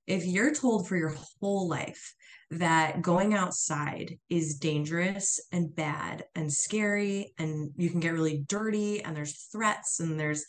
[0.08, 2.16] if you're told for your whole life
[2.52, 9.04] that going outside is dangerous and bad and scary and you can get really dirty
[9.04, 10.46] and there's threats and there's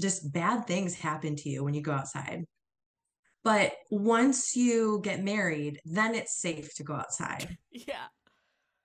[0.00, 2.44] just bad things happen to you when you go outside.
[3.44, 7.56] But once you get married, then it's safe to go outside.
[7.70, 8.06] Yeah.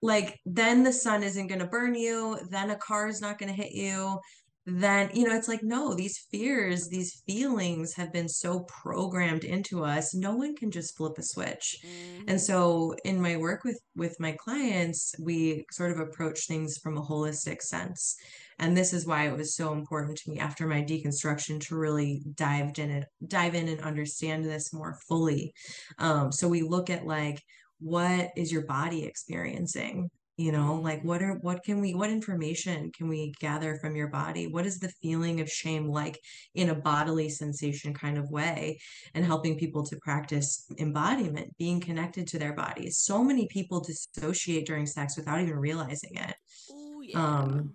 [0.02, 3.50] Like then the sun isn't going to burn you, then a car is not going
[3.50, 4.20] to hit you,
[4.66, 9.84] then you know it's like no these fears these feelings have been so programmed into
[9.84, 11.78] us no one can just flip a switch.
[11.86, 12.30] Mm-hmm.
[12.30, 16.98] and so in my work with with my clients we sort of approach things from
[16.98, 18.16] a holistic sense.
[18.60, 22.22] And this is why it was so important to me after my deconstruction to really
[22.36, 25.54] dive in and dive in and understand this more fully.
[25.98, 27.42] Um, so we look at like
[27.80, 32.92] what is your body experiencing you know like what are what can we what information
[32.92, 34.48] can we gather from your body?
[34.48, 36.20] What is the feeling of shame like
[36.56, 38.80] in a bodily sensation kind of way
[39.14, 42.98] and helping people to practice embodiment being connected to their bodies?
[42.98, 46.36] So many people dissociate during sex without even realizing it.
[46.72, 47.20] Ooh, yeah.
[47.20, 47.74] um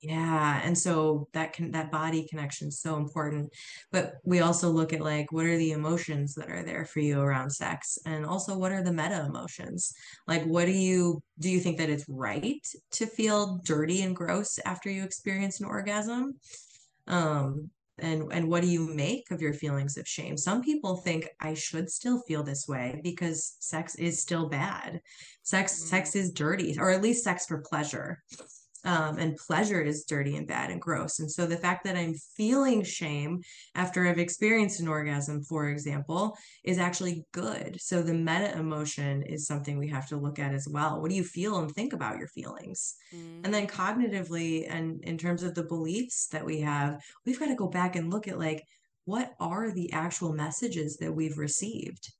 [0.00, 3.50] yeah and so that can that body connection is so important
[3.90, 7.20] but we also look at like what are the emotions that are there for you
[7.20, 9.94] around sex and also what are the meta emotions?
[10.26, 14.58] Like what do you do you think that it's right to feel dirty and gross
[14.64, 16.36] after you experience an orgasm?
[17.06, 20.36] Um and and what do you make of your feelings of shame?
[20.36, 25.00] Some people think i should still feel this way because sex is still bad.
[25.42, 25.88] Sex mm-hmm.
[25.88, 28.22] sex is dirty or at least sex for pleasure
[28.86, 31.18] um, and pleasure is dirty and bad and gross.
[31.18, 33.42] And so the fact that I'm feeling shame
[33.74, 37.78] after I've experienced an orgasm, for example, is actually good.
[37.80, 41.00] So the meta emotion is something we have to look at as well.
[41.00, 42.94] What do you feel and think about your feelings?
[43.12, 43.44] Mm-hmm.
[43.44, 47.56] And then cognitively, and in terms of the beliefs that we have, we've got to
[47.56, 48.62] go back and look at like,
[49.04, 52.12] what are the actual messages that we've received?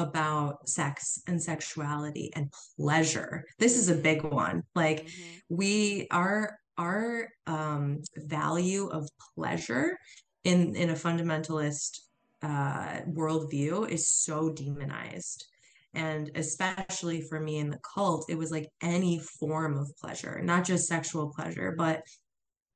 [0.00, 3.44] About sex and sexuality and pleasure.
[3.58, 4.62] This is a big one.
[4.74, 5.56] Like mm-hmm.
[5.56, 9.98] we our our um value of pleasure
[10.44, 11.98] in in a fundamentalist
[12.42, 15.46] uh worldview is so demonized.
[15.92, 20.64] And especially for me in the cult, it was like any form of pleasure, not
[20.64, 22.02] just sexual pleasure, but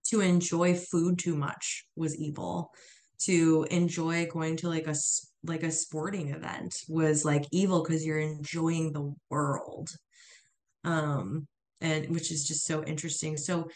[0.08, 2.70] to enjoy food too much was evil.
[3.26, 4.94] To enjoy going to like a
[5.44, 9.90] like a sporting event was like evil because you're enjoying the world.
[10.84, 11.46] Um
[11.80, 13.36] and which is just so interesting.
[13.36, 13.68] So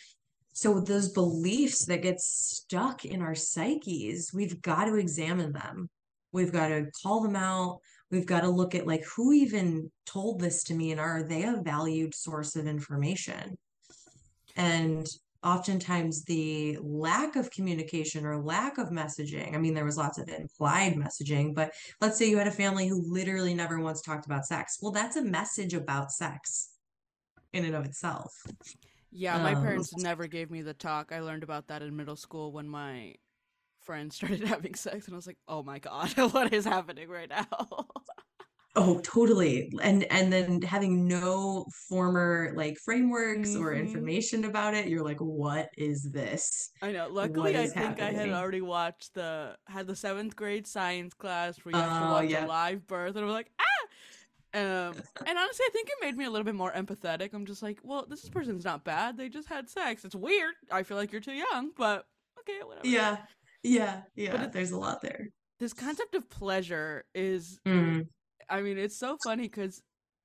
[0.53, 5.89] so those beliefs that get stuck in our psyches we've got to examine them.
[6.33, 7.81] We've got to call them out.
[8.11, 11.45] We've got to look at like who even told this to me and are they
[11.45, 13.57] a valued source of information?
[14.57, 15.07] And
[15.45, 20.29] oftentimes the lack of communication or lack of messaging i mean there was lots of
[20.29, 24.47] implied messaging but let's say you had a family who literally never once talked about
[24.47, 24.79] sex.
[24.81, 26.71] Well that's a message about sex
[27.53, 28.33] in and of itself.
[29.11, 31.13] Yeah my um, parents never gave me the talk.
[31.13, 33.15] I learned about that in middle school when my
[33.81, 37.31] friends started having sex and i was like oh my god what is happening right
[37.31, 37.47] now
[38.77, 39.73] Oh, totally.
[39.83, 43.65] And and then having no former like frameworks mm-hmm.
[43.65, 46.71] or information about it, you're like, what is this?
[46.83, 47.09] I know.
[47.11, 48.05] Luckily, I think happening?
[48.05, 52.09] I had already watched the had the seventh grade science class where you have to
[52.09, 52.45] oh, watch yeah.
[52.45, 53.65] a live birth, and I'm like, ah.
[54.55, 54.95] Um,
[55.27, 57.35] and honestly, I think it made me a little bit more empathetic.
[57.35, 59.17] I'm just like, well, this person's not bad.
[59.17, 60.05] They just had sex.
[60.05, 60.55] It's weird.
[60.71, 62.07] I feel like you're too young, but
[62.41, 62.87] okay, whatever.
[62.87, 63.19] Yeah,
[63.63, 64.37] yeah, yeah.
[64.37, 65.29] But there's a lot there.
[65.59, 68.07] This concept of pleasure is mm
[68.49, 69.83] I mean, it's so funny because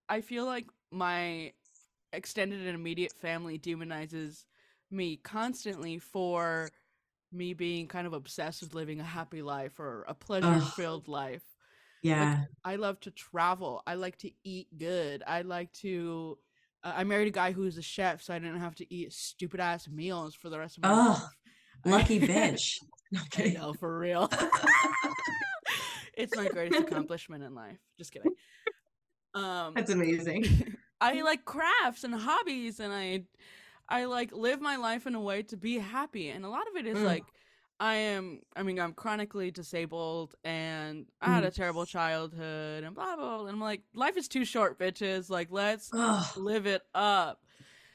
[0.09, 1.53] I feel like my
[2.12, 4.45] extended and immediate family demonizes
[4.91, 6.69] me constantly for
[7.31, 11.43] me being kind of obsessed with living a happy life or a pleasure filled life.
[12.03, 12.39] Yeah.
[12.39, 13.81] Like, I love to travel.
[13.88, 15.23] I like to eat good.
[15.25, 16.38] I like to.
[16.83, 19.59] Uh, I married a guy who's a chef, so I didn't have to eat stupid
[19.59, 21.99] ass meals for the rest of my oh, life.
[21.99, 22.77] Lucky bitch.
[23.27, 23.53] Okay.
[23.53, 24.29] No, for real.
[26.15, 27.78] it's my greatest accomplishment in life.
[27.97, 28.34] Just kidding.
[29.34, 30.76] Um, That's amazing.
[31.02, 33.23] I like crafts and hobbies, and I,
[33.89, 36.30] I like live my life in a way to be happy.
[36.30, 37.04] And a lot of it is mm.
[37.04, 37.23] like,
[37.80, 38.39] I am.
[38.56, 41.56] I mean, I'm chronically disabled, and I had a mm.
[41.56, 43.38] terrible childhood, and blah blah.
[43.38, 43.45] blah.
[43.47, 45.30] And I'm like, life is too short, bitches.
[45.30, 46.38] Like, let's Ugh.
[46.38, 47.41] live it up.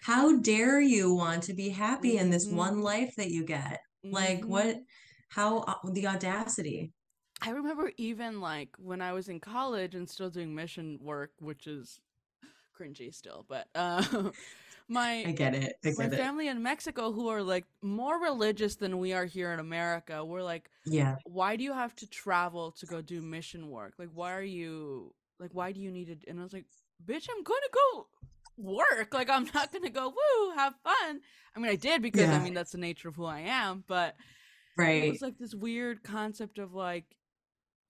[0.03, 2.83] How dare you want to be happy in this one mm-hmm.
[2.83, 3.81] life that you get?
[4.05, 4.51] Like, mm-hmm.
[4.51, 4.77] what?
[5.31, 6.93] How uh, the audacity?
[7.41, 11.67] I remember even like when I was in college and still doing mission work, which
[11.67, 12.01] is
[12.79, 14.03] cringy still, but uh,
[14.89, 15.77] my I get it.
[15.85, 16.13] I my it.
[16.15, 20.25] family in Mexico who are like more religious than we are here in America.
[20.25, 21.17] We're like, Yeah.
[21.25, 23.95] why do you have to travel to go do mission work?
[23.99, 26.25] Like, why are you like, why do you need it?
[26.27, 26.67] And I was like,
[27.05, 28.07] bitch, I'm gonna go
[28.57, 29.15] work.
[29.15, 31.21] Like, I'm not gonna go woo, have fun.
[31.55, 34.17] I mean, I did because I mean that's the nature of who I am, but
[34.95, 35.09] it Right.
[35.09, 37.05] was like this weird concept of like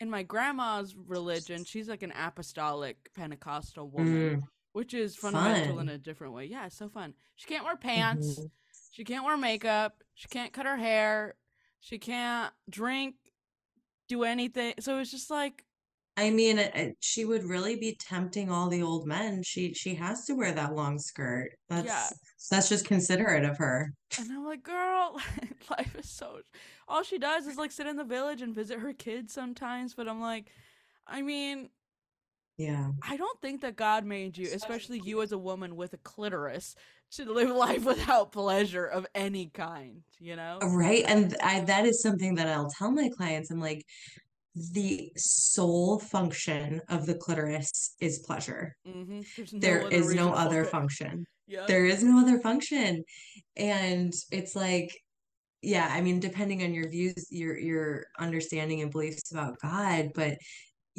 [0.00, 5.88] in my grandma's religion, she's like an apostolic Pentecostal woman, Mm, which is fundamental in
[5.88, 6.44] a different way.
[6.46, 7.14] Yeah, so fun.
[7.36, 8.38] She can't wear pants.
[8.38, 8.50] mhm.
[8.92, 10.02] She can't wear makeup.
[10.14, 11.36] She can't cut her hair.
[11.80, 13.14] She can't drink,
[14.08, 14.74] do anything.
[14.80, 15.64] So it's just like,
[16.20, 19.42] I mean, it, it- she would really be tempting all the old men.
[19.42, 21.50] She she has to wear that long skirt.
[21.70, 21.82] Yeah.
[21.82, 22.12] That's
[22.50, 23.92] that's just considerate of her.
[24.18, 25.16] and I'm like, girl,
[25.70, 26.40] life is so.
[26.88, 29.94] All she does is like sit in the village and visit her kids sometimes.
[29.94, 30.46] But I'm like,
[31.06, 31.68] I mean,
[32.56, 32.88] Yeah.
[33.02, 36.74] I don't think that God made you, especially you as a woman with a clitoris,
[37.12, 40.58] to live life without pleasure of any kind, you know?
[40.62, 41.04] Right.
[41.06, 43.50] And I that is something that I'll tell my clients.
[43.50, 43.84] I'm like,
[44.72, 48.74] the sole function of the clitoris is pleasure.
[48.86, 49.20] Mm-hmm.
[49.52, 51.24] No There other no other function.
[51.46, 53.04] There is no other function.
[53.56, 54.90] And it's like,
[55.62, 60.36] yeah, I mean, depending on your views, your your understanding and beliefs about God, but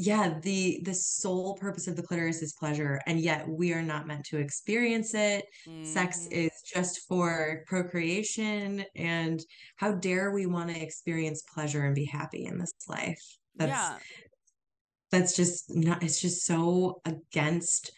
[0.01, 4.07] yeah, the the sole purpose of the clitoris is pleasure, and yet we are not
[4.07, 5.45] meant to experience it.
[5.83, 6.31] Sex Mhm.
[6.31, 9.41] is just for procreation, and
[9.75, 13.21] how dare we want to experience pleasure and be happy in this life?
[13.59, 13.97] That's yeah.
[15.11, 17.91] that's just not it's just so against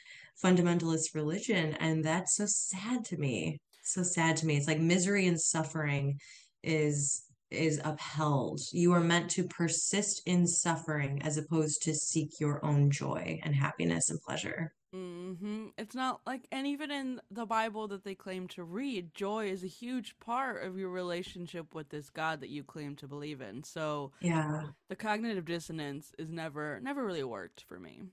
[0.43, 4.57] fundamentalist religion and that's so sad to me so sad to me.
[4.57, 6.19] It's like misery and suffering
[6.63, 8.61] is is upheld.
[8.71, 13.53] You are meant to persist in suffering as opposed to seek your own joy and
[13.53, 18.47] happiness and pleasure hmm It's not like, and even in the Bible that they claim
[18.49, 22.63] to read, joy is a huge part of your relationship with this God that you
[22.63, 23.63] claim to believe in.
[23.63, 28.03] So yeah the cognitive dissonance is never, never really worked for me.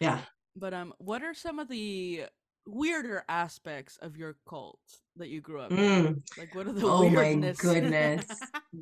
[0.00, 0.20] yeah
[0.56, 2.24] But um, what are some of the
[2.66, 5.78] weirder aspects of your cult that you grew up in?
[5.78, 6.38] Mm.
[6.38, 8.26] Like, what are the Oh my goodness.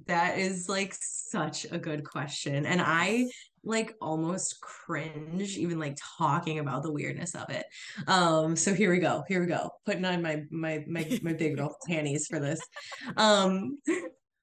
[0.06, 2.64] That is like such a good question.
[2.64, 3.28] And I
[3.62, 7.66] like almost cringe even like talking about the weirdness of it.
[8.08, 9.22] Um, so here we go.
[9.28, 9.70] Here we go.
[9.84, 12.60] Putting on my my my my big girl panties for this.
[13.16, 13.78] Um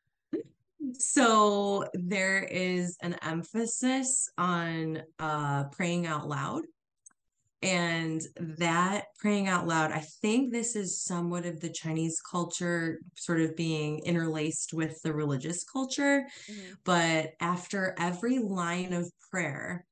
[0.93, 6.63] so there is an emphasis on uh praying out loud.
[7.61, 13.41] And that praying out loud, I think this is somewhat of the Chinese culture sort
[13.41, 16.25] of being interlaced with the religious culture.
[16.47, 16.79] Mhm.
[16.85, 19.85] But after every line of prayer,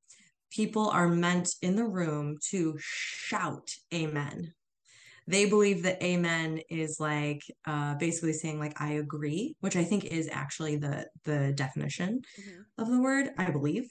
[0.51, 4.53] people are meant in the room to shout amen.
[5.27, 10.05] They believe that amen is like uh, basically saying like I agree, which I think
[10.05, 12.65] is actually the the definition Mhm.
[12.77, 13.89] of the word, I believe.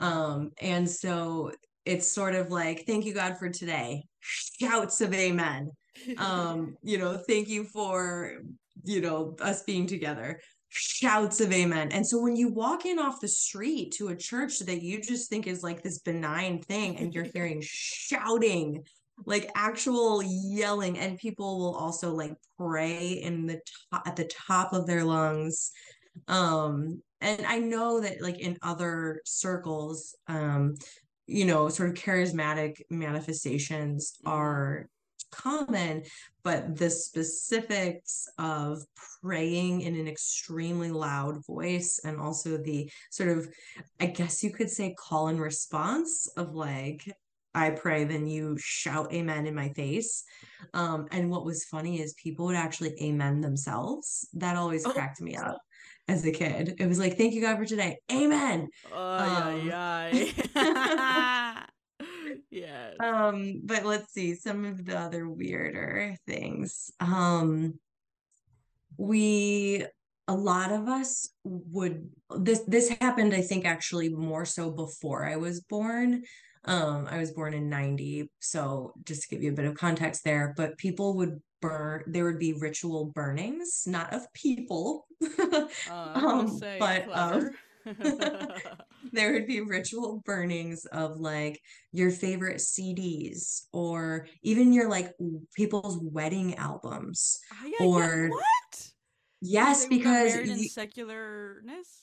[0.00, 1.52] Um, and so
[1.88, 4.04] it's sort of like, thank you, God, for today.
[4.20, 5.70] Shouts of amen.
[6.18, 8.42] Um, you know, thank you for,
[8.84, 10.40] you know, us being together.
[10.68, 11.92] Shouts of amen.
[11.92, 15.30] And so when you walk in off the street to a church that you just
[15.30, 18.84] think is like this benign thing, and you're hearing shouting,
[19.24, 24.74] like actual yelling, and people will also like pray in the top at the top
[24.74, 25.72] of their lungs
[26.26, 30.74] um and i know that like in other circles um
[31.28, 34.30] you know sort of charismatic manifestations Mhm.
[34.30, 34.88] are
[35.30, 36.02] common
[36.42, 38.82] but the specifics of
[39.20, 43.46] praying in an extremely loud voice and also the sort of
[44.00, 47.12] i guess you could say call and response of like
[47.54, 50.24] i pray then you shout amen in my face
[50.72, 54.92] um and what was funny is people would actually amen themselves that always Oh.
[54.92, 55.58] cracked me up
[56.08, 56.76] as a kid.
[56.78, 57.98] It was like, thank you, God, for today.
[58.10, 58.68] Amen.
[58.94, 61.64] Ay, Um, ay, ay.
[62.50, 62.94] yes.
[63.00, 66.90] Um, but let's see some of the other weirder things.
[67.00, 67.78] Um,
[68.96, 69.84] we
[70.26, 75.36] a lot of us would this this happened, I think, actually more so before I
[75.36, 76.24] was born.
[76.64, 80.22] Um, I was born in 90, so just to give you a bit of context
[80.24, 85.06] there, but people would burn, there would be ritual burnings, not of people,
[85.40, 87.44] Uh, um, but of
[89.12, 91.60] there would be ritual burnings of like
[91.92, 95.12] your favorite CDs or even your like
[95.56, 97.38] people's wedding albums.
[97.52, 98.88] Ah, yeah, yeah, or- what?
[99.40, 102.02] Yes, because you- secularness.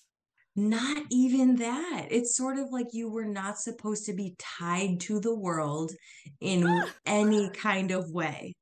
[0.55, 2.07] not even that.
[2.09, 5.91] It's sort of like you were not supposed to be tied to the world
[6.39, 6.65] in
[7.05, 8.55] any kind of way.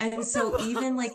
[0.00, 1.12] And so even like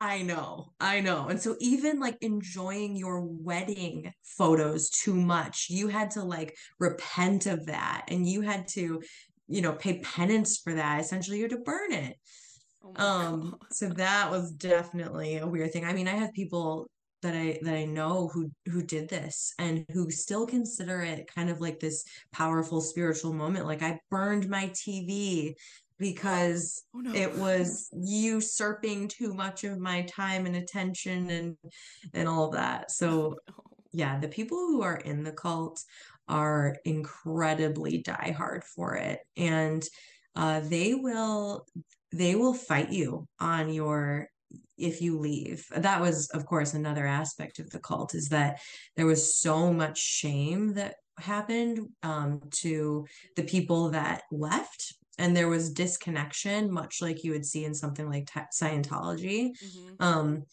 [0.00, 1.26] I know, I know.
[1.28, 7.46] And so even like enjoying your wedding photos too much, you had to like repent
[7.46, 9.02] of that and you had to,
[9.48, 11.00] you know, pay penance for that.
[11.00, 12.16] Essentially, you had to burn it.
[12.84, 15.84] Oh Um, so that was definitely a weird thing.
[15.84, 16.88] I mean, I have people
[17.22, 21.50] that I that I know who who did this and who still consider it kind
[21.50, 23.66] of like this powerful spiritual moment.
[23.66, 25.56] Like I burned my TV
[25.98, 27.14] because Oh, no.
[27.14, 31.56] it was usurping too much of my time and attention and
[32.14, 32.90] and all that.
[32.90, 33.36] So
[33.92, 35.82] yeah, the people who are in the cult
[36.28, 39.20] are incredibly diehard for it.
[39.36, 39.82] And
[40.36, 41.66] uh, they will
[42.12, 44.28] they will fight you on your
[44.76, 45.66] if you leave.
[45.76, 48.60] That was, of course, another aspect of the cult is that
[48.96, 53.04] there was so much shame that happened um, to
[53.36, 54.94] the people that left.
[55.18, 59.96] And there was disconnection, much like you would see in something like t- Scientology Mhm.
[60.00, 60.44] um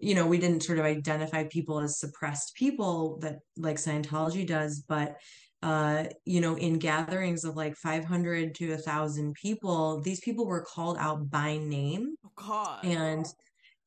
[0.00, 4.84] you know we didn't sort of identify people as suppressed people that like scientology does
[4.88, 5.16] but
[5.62, 10.64] uh you know in gatherings of like 500 to a thousand people these people were
[10.64, 12.84] called out by name Oh God.
[12.84, 13.26] and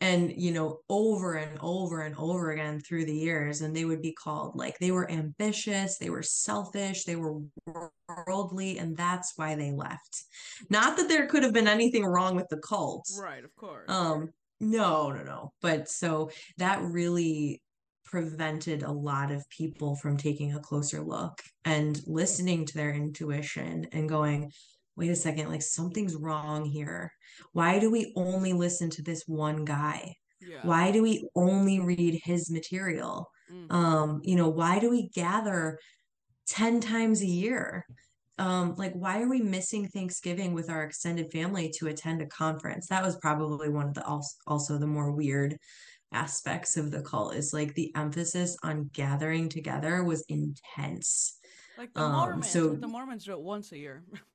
[0.05, 4.01] and you know over and over and over again through the years and they would
[4.01, 7.39] be called like they were ambitious they were selfish they were
[8.27, 10.23] worldly and that's why they left
[10.69, 13.89] not that there could have been anything wrong with the cult Right, of course.
[13.89, 14.29] um,
[14.61, 15.51] no, no, no.
[15.61, 17.61] But so that really
[18.05, 23.87] prevented a lot of people from taking a closer look and listening to their intuition
[23.91, 24.51] and going,
[24.97, 27.11] wait a second, like something's wrong here.
[27.51, 30.15] Why do we only listen to this one guy?
[30.47, 30.59] yeah.
[30.63, 33.29] Why do we only read his material?
[33.51, 33.71] Mm.
[33.71, 35.79] Um, you know, why do we gather
[36.47, 37.85] 10 times a year?
[38.37, 42.87] Um, like why are we missing Thanksgiving with our extended family to attend a conference?
[42.87, 45.57] That was probably one of the also, also the more weird
[46.11, 51.39] aspects of the cult is like the emphasis on gathering together was intense.
[51.77, 52.49] like the um, Mormons.
[52.49, 54.03] so- the Mormons do it once a year.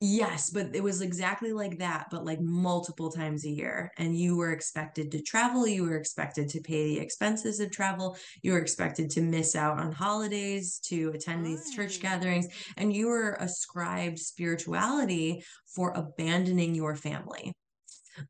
[0.00, 3.90] Yes, but it was exactly like that, but like multiple times a year.
[3.96, 8.16] And you were expected to travel, you were expected to pay the expenses of travel,
[8.42, 13.06] you were expected to miss out on holidays to attend these church gatherings, and you
[13.06, 15.42] were ascribed spirituality
[15.74, 17.54] for abandoning your family.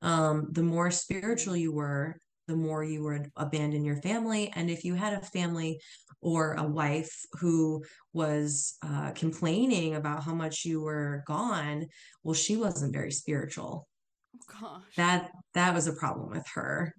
[0.00, 4.52] Um, the more spiritual you were, the more you would abandon your family.
[4.54, 5.80] And if you had a family
[6.20, 11.86] or a wife who was uh, complaining about how much you were gone,
[12.22, 13.88] well, she wasn't very spiritual.
[14.34, 14.82] oh gosh.
[14.96, 16.94] That that was a problem with her.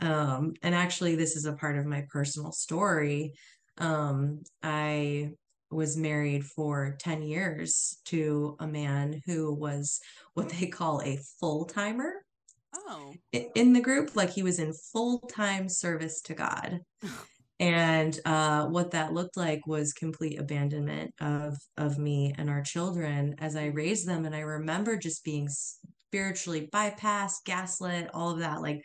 [0.00, 3.34] Um, and actually, this is a part of my personal story.
[3.78, 5.32] Um, I
[5.70, 10.00] was married for 10 years to a man who was
[10.34, 12.23] what they call a full timer
[12.76, 13.14] Oh.
[13.32, 16.80] in the group like he was in full-time service to god
[17.60, 23.36] and uh what that looked like was complete abandonment of of me and our children
[23.38, 28.60] as i raised them and i remember just being spiritually bypassed gaslit all of that
[28.60, 28.82] like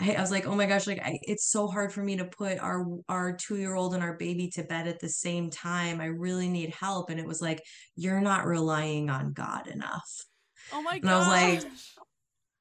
[0.00, 2.24] I, I was like oh my gosh like I, it's so hard for me to
[2.24, 6.48] put our our two-year-old and our baby to bed at the same time i really
[6.48, 7.62] need help and it was like
[7.94, 10.24] you're not relying on god enough
[10.72, 11.08] Oh my god!
[11.08, 11.72] And I was like.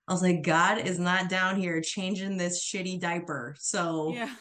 [0.07, 3.55] I was like, God is not down here changing this shitty diaper.
[3.59, 4.33] So yeah.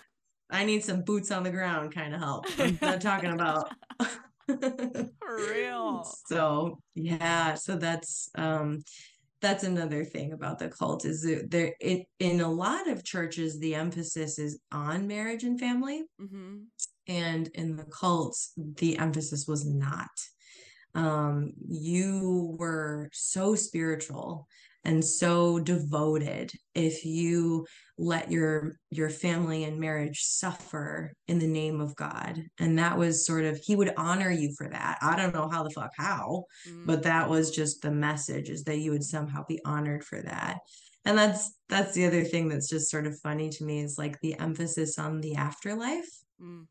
[0.50, 2.46] I need some boots on the ground kind of help.
[2.58, 3.72] I'm not talking about.
[4.46, 6.08] For real.
[6.26, 8.82] So yeah, so that's um
[9.42, 13.58] that's another thing about the cult is that there it in a lot of churches
[13.58, 16.56] the emphasis is on marriage and family Mm-hmm.
[17.08, 20.08] and in the cults the emphasis was not
[20.94, 24.48] um you were so spiritual
[24.86, 27.66] and so devoted if you
[27.98, 33.26] let your your family and marriage suffer in the name of God and that was
[33.26, 36.44] sort of he would honor you for that i don't know how the fuck how
[36.68, 36.86] Mm.
[36.86, 40.58] but that was just the message is that you would somehow be honored for that
[41.04, 44.20] and that's that's the other thing that's just sort of funny to me is like
[44.20, 46.66] the emphasis on the afterlife Mm.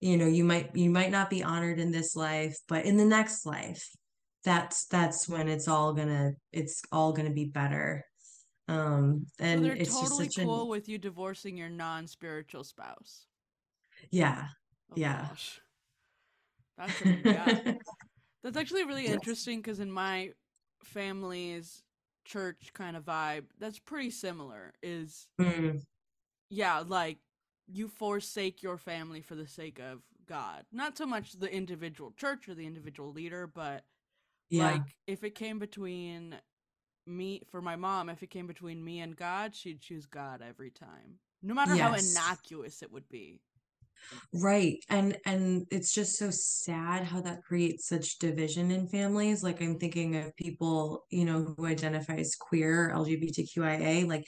[0.00, 3.04] you know you might you might not be honored in this life but in the
[3.04, 3.84] next life
[4.46, 8.06] that's that's when it's all gonna it's all gonna be better
[8.68, 12.64] um So and they're it's totally just such cool an with you divorcing your non-spiritual
[12.64, 13.26] spouse.
[14.10, 14.48] yeah
[14.90, 15.28] Oh Yeah.
[15.28, 15.62] gosh.
[16.78, 17.60] That's a, yeah.
[18.42, 19.08] That's actually really Yes.
[19.08, 20.32] interesting because in my
[20.84, 21.82] family's
[22.24, 24.74] church kind of vibe, that's pretty similar.
[24.82, 25.80] Is Mm,
[26.50, 27.18] yeah, like
[27.66, 30.64] you forsake your family for the sake of God.
[30.72, 33.84] Not so much the individual church or the individual leader, but
[34.50, 34.72] Yeah.
[34.72, 36.36] like if it came between
[37.06, 40.70] me for my mom, if it came between me and God, she'd choose God every
[40.70, 41.18] time.
[41.42, 42.10] No matter how Yes.
[42.10, 43.40] innocuous it would be.
[44.32, 44.78] Right.
[44.88, 49.42] And and it's just so sad how that creates such division in families.
[49.42, 54.24] Like I'm thinking of people, you know, who identify as queer, LGBTQIA, like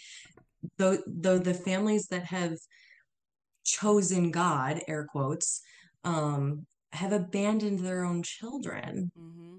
[0.78, 2.56] though though the families that have
[3.64, 5.60] chosen God, air quotes,
[6.04, 9.10] um, have abandoned their own children.
[9.16, 9.58] hmm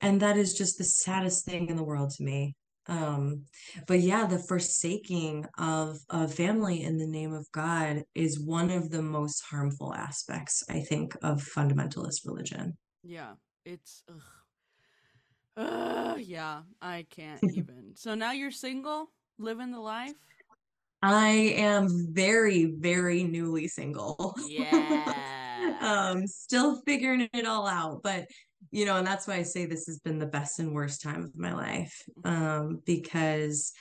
[0.00, 2.54] And that is just the saddest thing in the world to me.
[2.86, 3.44] Um,
[3.86, 8.90] but yeah, the forsaking of a family in the name of God is one of
[8.90, 12.78] the most harmful aspects, I think, of fundamentalist religion.
[13.02, 13.34] Yeah.
[13.64, 14.22] It's ugh.
[15.58, 17.92] Ugh, yeah, I can't even.
[17.94, 20.14] So now you're single, living the life?
[21.02, 24.34] I am very, very newly single.
[24.48, 25.14] Yeah.
[25.80, 28.26] um, still figuring it all out, but
[28.70, 31.24] you know, and that's why I say this has been the best and worst time
[31.24, 32.02] of my life.
[32.24, 33.72] Um, because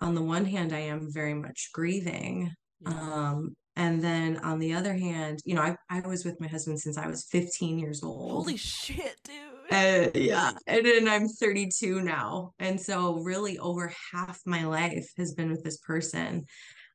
[0.00, 2.50] on the one hand, I am very much grieving.
[2.86, 6.80] Um, and then on the other hand, you know, I, I was with my husband
[6.80, 8.30] since I was 15 years old.
[8.30, 9.52] Holy shit, dude.
[9.70, 15.32] Uh, yeah, and then I'm 32 now, and so really over half my life has
[15.32, 16.44] been with this person,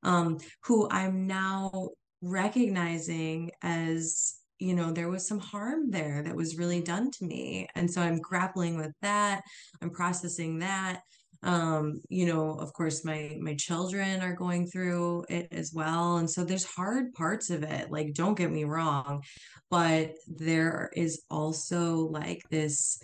[0.03, 1.89] um, who I'm now
[2.21, 7.67] recognizing as, you know, there was some harm there that was really done to me,
[7.75, 9.41] and so I'm grappling with that.
[9.81, 11.01] I'm processing that.
[11.43, 16.29] Um, you know, of course, my my children are going through it as well, and
[16.29, 17.91] so there's hard parts of it.
[17.91, 19.23] Like, don't get me wrong,
[19.69, 22.99] but there is also like this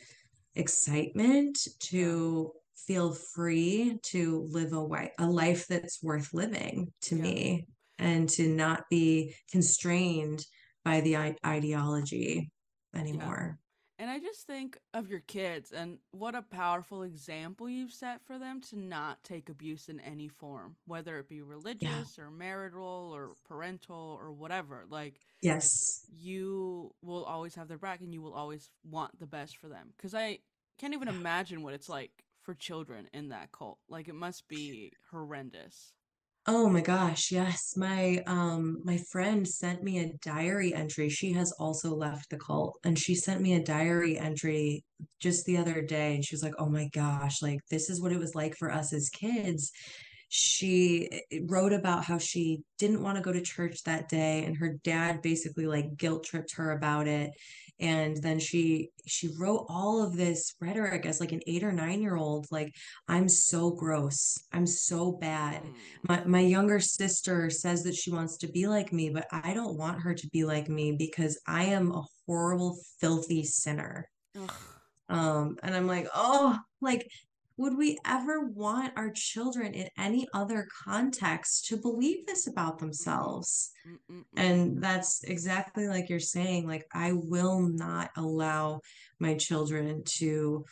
[0.56, 7.22] excitement to feel free to live a way a life that's worth living to Yeah.
[7.22, 7.68] me
[8.00, 10.46] and to not be constrained
[10.84, 12.52] by the I- ideology
[12.96, 13.58] anymore
[14.00, 18.38] And I just think of your kids and what a powerful example you've set for
[18.40, 23.34] them to not take abuse in any form, whether it be religious or marital or
[23.48, 24.86] parental or whatever.
[24.90, 29.58] Like, yes you will always have their back and you will always want the best
[29.58, 29.94] for them.
[29.96, 30.40] Because I
[30.78, 32.12] can't even imagine what it's like
[32.42, 33.80] for children in that cult.
[33.88, 35.94] Like, it must be horrendous.
[36.46, 37.78] Oh my gosh, yes.
[37.78, 41.08] My um my friend sent me a diary entry.
[41.10, 44.84] She has also left the cult and she sent me a diary entry
[45.22, 48.12] just the other day and she was like, "Oh my gosh, like this is what
[48.12, 49.72] it was like for us as kids."
[50.30, 51.10] She
[51.48, 55.22] wrote about how she didn't want to go to church that day and her dad
[55.22, 57.32] basically like guilt tripped her about it.
[57.84, 62.02] And then she she wrote all of this rhetoric as like an eight or nine
[62.02, 62.74] year old, like,
[63.10, 64.38] I'm so gross.
[64.54, 65.74] I'm so bad Mm.
[66.10, 69.78] my my younger sister says that she wants to be like me, but I don't
[69.78, 74.10] want her to be like me because I am a horrible, filthy sinner.
[74.40, 74.52] Ugh.
[75.10, 77.08] Um, and I'm like, oh, like,
[77.58, 83.72] would we ever want our children in any other context to believe this about themselves?
[83.88, 84.24] Mm-mm-mm.
[84.36, 88.82] And that's exactly like you're saying, like, I will not allow
[89.20, 90.66] my children to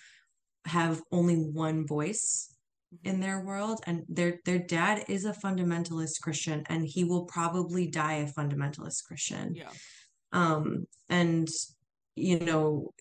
[0.65, 2.47] have only one voice
[3.03, 3.21] in Mhm.
[3.21, 8.15] their world and their their dad is a fundamentalist christian and he will probably die
[8.15, 9.71] a fundamentalist christian Yeah.
[10.33, 11.47] um and
[12.15, 12.93] you know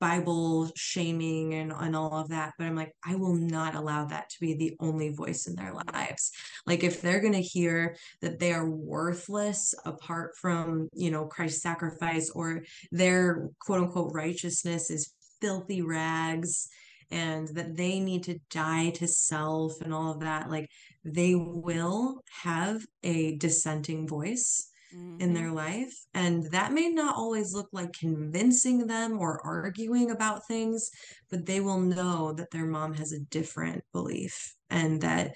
[0.00, 4.28] bible shaming and and all of that but i'm like i will not allow that
[4.28, 6.30] to be the only voice in their lives.
[6.66, 11.62] Like if they're going to hear that they are worthless apart from you know christ's
[11.62, 16.68] sacrifice or their quote unquote righteousness is filthy rags
[17.10, 20.68] and that they need to die to self and all of that like
[21.04, 24.70] they will have a dissenting voice
[25.18, 25.34] in Mhm.
[25.34, 30.90] their life and that may not always look like convincing them or arguing about things
[31.30, 34.34] but they will know that their mom has a different belief
[34.70, 35.34] and that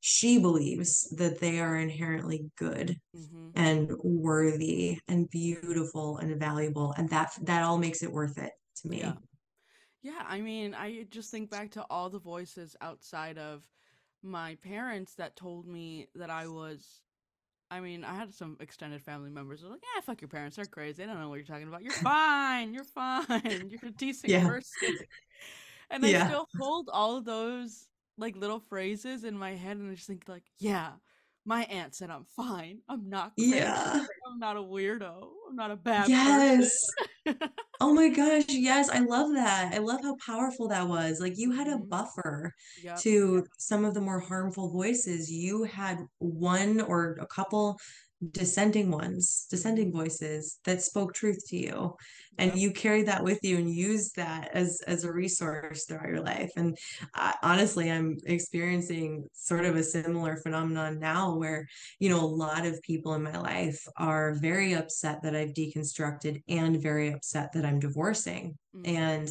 [0.00, 3.56] she believes that they are inherently good Mhm.
[3.56, 8.88] and worthy and beautiful and valuable and that that all makes it worth it to
[8.88, 9.18] me Yeah.
[10.02, 13.68] Yeah, I mean, I just think back to all the voices outside of
[14.22, 17.02] my parents that told me that I was.
[17.70, 20.56] I mean, I had some extended family members who were like, "Yeah, fuck your parents.
[20.56, 21.02] They're crazy.
[21.02, 21.82] They don't know what you're talking about.
[21.82, 22.72] You're fine.
[22.72, 23.68] You're fine.
[23.70, 24.42] You're a decent Yeah.
[24.42, 24.98] person."
[25.90, 26.14] And I Yeah.
[26.14, 27.88] still hold all of those
[28.18, 30.94] like little phrases in my head, and I just think like, "Yeah,
[31.48, 32.80] my aunt said I'm fine.
[32.88, 33.56] I'm not crazy.
[33.56, 35.28] yeah I'm not a weirdo.
[35.48, 36.70] I'm not a bad yes
[37.26, 37.38] person."
[37.80, 41.52] oh my gosh yes i love that i love how powerful that was like you
[41.52, 41.88] had a Mhm.
[41.88, 42.98] buffer Yep.
[42.98, 47.78] to some of the more harmful voices you had one or a couple
[48.32, 51.96] dissenting ones, descending voices that spoke truth to you.
[52.38, 56.20] And you carried that with you and used that as as a resource throughout your
[56.20, 56.50] life.
[56.56, 56.76] And
[57.14, 61.66] uh, honestly, I'm experiencing sort of a similar phenomenon now where,
[61.98, 66.42] you know, a lot of people in my life are very upset that I've deconstructed
[66.48, 68.56] and very upset that I'm divorcing.
[68.76, 68.96] Mm-hmm.
[68.96, 69.28] And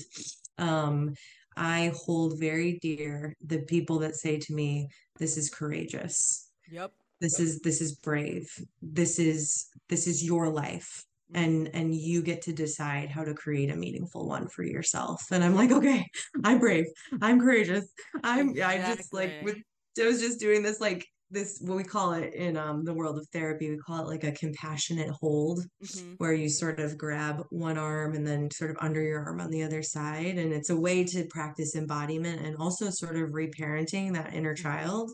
[0.58, 1.14] um
[1.56, 6.52] I hold very dear the people that say to me, this is courageous.
[6.70, 8.50] Yep this is this is brave
[8.82, 11.04] this is this is your life
[11.34, 11.44] mm-hmm.
[11.44, 15.44] and and you get to decide how to create a meaningful one for yourself and
[15.44, 16.06] i'm like okay
[16.44, 16.86] i'm brave
[17.22, 17.86] i'm courageous
[18.24, 18.84] i'm exactly.
[18.84, 19.58] i just like with
[20.00, 23.18] i was just doing this like this what we call it in um the world
[23.18, 26.14] of therapy we call it like a compassionate hold mm-hmm.
[26.20, 29.52] where you sort of grab one arm and then sort of under your arm on
[29.52, 34.14] the other side and it's a way to practice embodiment and also sort of reparenting
[34.14, 34.64] that inner mm-hmm.
[34.64, 35.12] child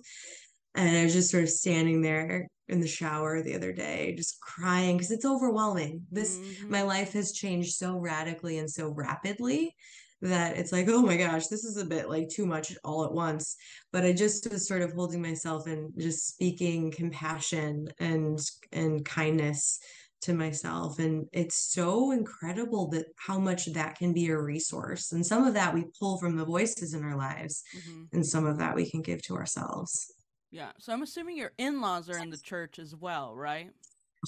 [0.75, 4.39] and I was just sort of standing there in the shower the other day, just
[4.39, 6.01] crying because it's overwhelming.
[6.11, 6.71] This, mm-hmm.
[6.71, 9.75] my life has changed so radically and so rapidly
[10.21, 13.11] that it's like, oh my gosh, this is a bit like too much all at
[13.11, 13.57] once.
[13.91, 18.39] But I just was sort of holding myself and just speaking compassion and
[18.71, 19.79] and kindness
[20.21, 25.25] to myself and it's so incredible that how much that can be a resource and
[25.25, 28.03] some of that we pull from the voices in our lives mm-hmm.
[28.13, 30.13] and some of that we can give to ourselves
[30.53, 30.71] yeah.
[30.77, 33.71] So I'm assuming your in laws are in the church as well, right?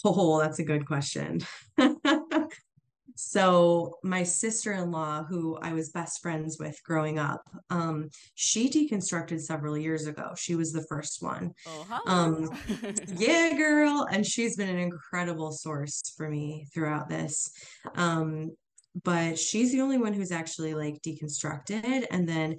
[0.04, 1.40] Oh, that's a good question.
[3.16, 9.78] so my sister-in-law who i was best friends with growing up um, she deconstructed several
[9.78, 12.50] years ago she was the first one oh, um,
[13.16, 17.50] yeah girl and she's been an incredible source for me throughout this
[17.96, 18.52] um,
[19.04, 22.58] but she's the only one who's actually like deconstructed and then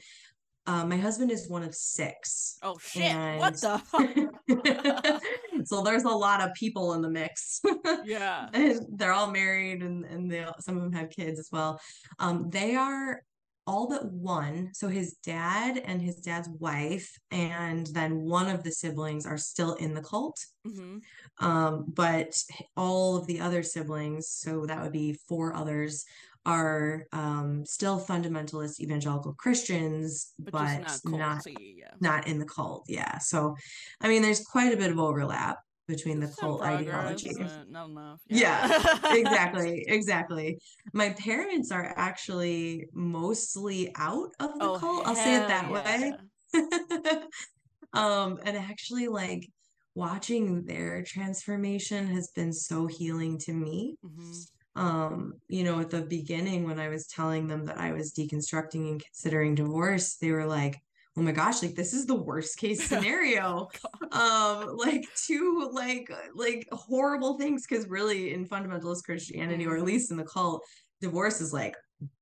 [0.66, 2.58] uh, my husband is one of six.
[2.62, 3.02] Oh shit!
[3.02, 3.38] And...
[3.38, 5.20] What the?
[5.64, 7.60] so there's a lot of people in the mix.
[8.04, 11.80] yeah, and they're all married, and and they some of them have kids as well.
[12.18, 13.22] Um, they are
[13.66, 14.70] all but one.
[14.74, 19.74] So his dad and his dad's wife, and then one of the siblings are still
[19.74, 20.38] in the cult.
[20.66, 21.46] Mm-hmm.
[21.46, 22.40] Um, but
[22.76, 26.04] all of the other siblings, so that would be four others,
[26.46, 31.90] are um, still fundamentalist evangelical Christians, but, but not not, yeah.
[32.00, 32.84] not in the cult.
[32.88, 33.18] Yeah.
[33.18, 33.56] So,
[34.00, 37.32] I mean, there's quite a bit of overlap between the cult ideology.
[37.68, 38.20] Not enough.
[38.28, 40.58] Yeah, yeah exactly, exactly.
[40.92, 45.06] My parents are actually mostly out of the oh, cult.
[45.06, 46.10] I'll say it that yeah.
[46.54, 47.22] way.
[47.92, 49.48] um, and actually, like
[49.96, 53.96] watching their transformation has been so healing to me.
[54.04, 54.32] Mm-hmm
[54.76, 58.90] um, you know, at the beginning when I was telling them that I was deconstructing
[58.90, 60.76] and considering divorce, they were like,
[61.16, 63.68] oh my gosh, like this is the worst case scenario.
[64.12, 69.86] um, like two like like horrible things because really in fundamentalist Christianity, or at mm-hmm.
[69.86, 70.62] least in the cult,
[71.00, 71.74] divorce is like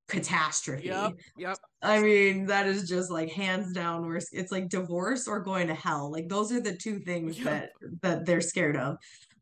[0.08, 0.86] catastrophe.
[0.86, 1.12] Yep.
[1.36, 1.58] Yep.
[1.82, 4.28] I mean, that is just like hands down worst.
[4.32, 6.12] It's like divorce or going to hell.
[6.12, 7.46] Like those are the two things yep.
[7.46, 7.70] that
[8.02, 8.96] that they're scared of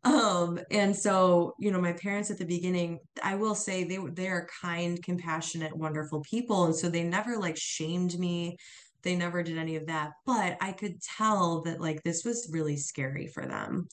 [0.05, 4.11] um and so you know my parents at the beginning i will say they were
[4.11, 8.57] they are kind compassionate wonderful people and so they never like shamed me.
[9.03, 12.76] They never did any of that but i could tell that like this was really
[12.76, 13.88] scary for them.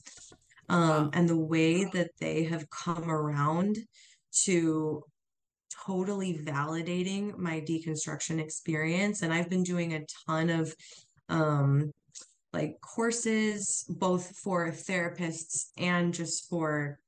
[0.68, 3.78] Um and the way that they have come around
[4.43, 5.03] to
[5.86, 10.76] totally validating my deconstruction experience and i've been doing a ton of
[11.30, 11.91] um
[12.54, 17.00] like courses both for therapists and just for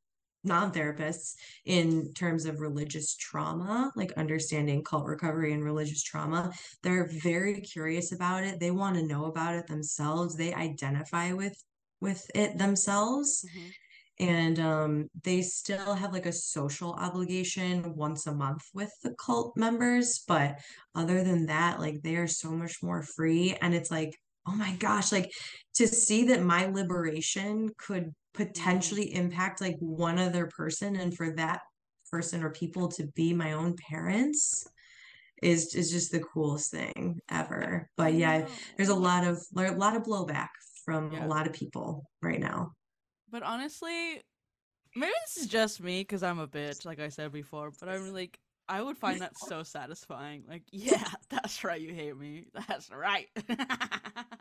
[0.43, 1.35] non-therapists
[1.65, 6.51] in terms of religious trauma like understanding cult recovery and religious trauma.
[6.83, 8.59] They're very curious about it.
[8.59, 10.35] They want to know about it themselves.
[10.35, 11.61] They identify with
[11.99, 13.45] with it themselves.
[13.45, 13.69] Mm-hmm.
[14.19, 19.55] and um, they still have like a social obligation once a month with the cult
[19.55, 20.59] members but
[20.95, 23.55] other than that like they are so much more free.
[23.61, 24.15] And it's like
[24.47, 25.31] oh my gosh, like
[25.75, 28.43] to see that my liberation could mm-hmm.
[28.43, 31.61] potentially impact like one other person and for that
[32.11, 34.67] person or people to be my own parents
[35.41, 37.89] is is just the coolest thing ever.
[37.97, 38.45] But yeah,
[38.77, 40.49] there's a lot of a lot of blowback
[40.85, 41.25] from yeah.
[41.25, 42.73] a lot of people right now.
[43.31, 44.21] But honestly,
[44.95, 47.71] maybe this is just me because I'm a bitch, like I said before.
[47.79, 48.37] But I'm like,
[48.71, 50.45] I would find that so satisfying.
[50.47, 52.45] Like, yeah, that's right, you hate me.
[52.67, 53.27] That's right.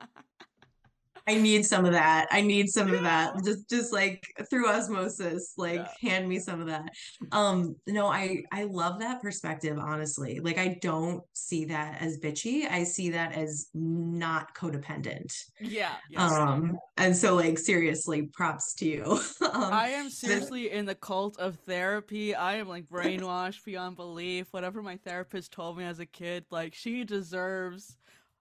[1.27, 2.27] I need some of that.
[2.31, 3.35] I need some of that.
[3.45, 6.11] Just just like through osmosis, like Yeah.
[6.11, 6.93] hand me some of that.
[7.33, 10.41] Um, no, I I love that perspective, honestly.
[10.41, 12.71] Like I don't see that as bitchy.
[12.71, 15.33] I see that as not codependent.
[15.61, 15.95] Yeah.
[16.09, 16.33] Yes.
[16.33, 19.21] Um, and so like seriously, props to you.
[19.53, 22.37] Um, I am seriously in the cult of therapy.
[22.37, 24.47] I am like brainwashed beyond belief.
[24.53, 27.97] Whatever my therapist told me as a kid, like she deserves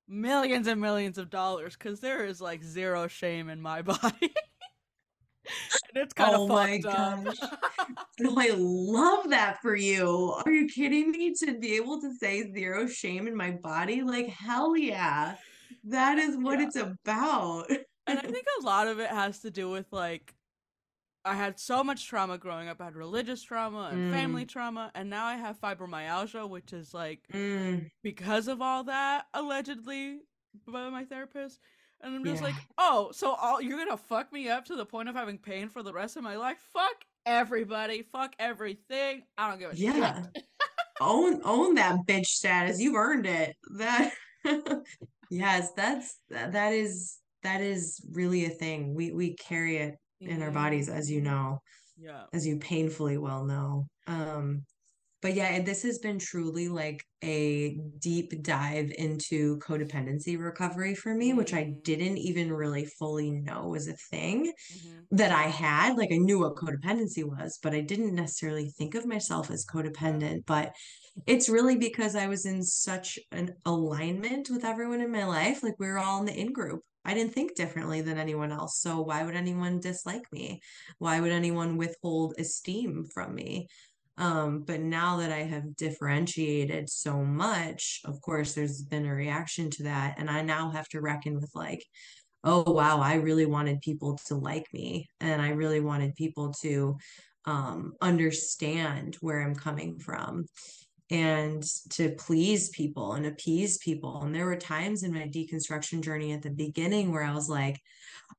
[0.10, 4.02] millions and millions of dollars because there is like zero shame in my body.
[5.94, 7.20] and it's kind of Oh my up.
[8.20, 10.34] No, I love that for you.
[10.46, 11.34] Are you kidding me?
[11.44, 15.36] To be able to say zero shame in my body, like hell yeah.
[15.86, 16.66] That is what Yeah.
[16.68, 17.70] it's about.
[17.70, 17.80] and
[18.20, 20.34] I think a lot of it has to do with like
[21.26, 22.80] I had so much trauma growing up.
[22.80, 27.20] I had religious trauma and family trauma, and now I have fibromyalgia, which is like
[27.34, 30.20] Mm, because of all that allegedly
[30.68, 31.60] by my therapist.
[32.02, 35.10] And I'm just like, oh, so all you're gonna fuck me up to the point
[35.10, 36.58] of having pain for the rest of my life?
[36.72, 39.24] Fuck everybody, fuck everything.
[39.38, 40.24] I don't give a yeah.
[40.34, 40.44] shit.
[41.02, 42.80] Own own that bitch status.
[42.80, 43.58] You've earned it.
[43.78, 44.14] That
[45.30, 48.94] yes, that's that is that is really a thing.
[48.94, 49.96] We we carry it
[50.26, 51.60] in our bodies, as you know.
[51.96, 52.28] Yeah.
[52.34, 53.86] as you painfully well know.
[54.08, 54.66] Um,
[55.22, 61.34] but yeah, this has been truly like a deep dive into codependency recovery for me,
[61.34, 61.84] which I Mm.
[61.84, 65.10] didn't even really fully know was a thing Mhm.
[65.12, 65.98] that I had.
[65.98, 70.46] Like I knew what codependency was, but I didn't necessarily think of myself as codependent.
[70.46, 70.74] But
[71.28, 75.64] it's really because I was in such an alignment with everyone in my life.
[75.64, 76.82] Like we were all in the in group.
[77.06, 78.80] I didn't think differently than anyone else.
[78.80, 80.62] So why would anyone dislike me?
[80.98, 83.68] Why would anyone withhold esteem from me?
[84.18, 89.70] Um, but now that I have differentiated so much, of course, there's been a reaction
[89.72, 90.16] to that.
[90.18, 91.86] And I now have to reckon with like,
[92.44, 96.98] oh wow, I really wanted people to like me and I really wanted people to
[97.46, 100.46] um understand where I'm coming from
[101.12, 104.22] and to please people and appease people.
[104.24, 107.80] And there were times in my deconstruction journey at the beginning where I was like,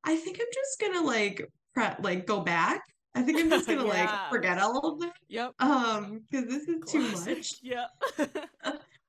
[0.04, 2.82] I think I'm just gonna like pre- like go back.
[3.14, 4.06] I think I'm just gonna Yeah.
[4.06, 5.14] like forget all of that.
[5.28, 5.52] Yep.
[5.58, 7.54] Um, because this is too much.
[7.62, 7.86] Yeah.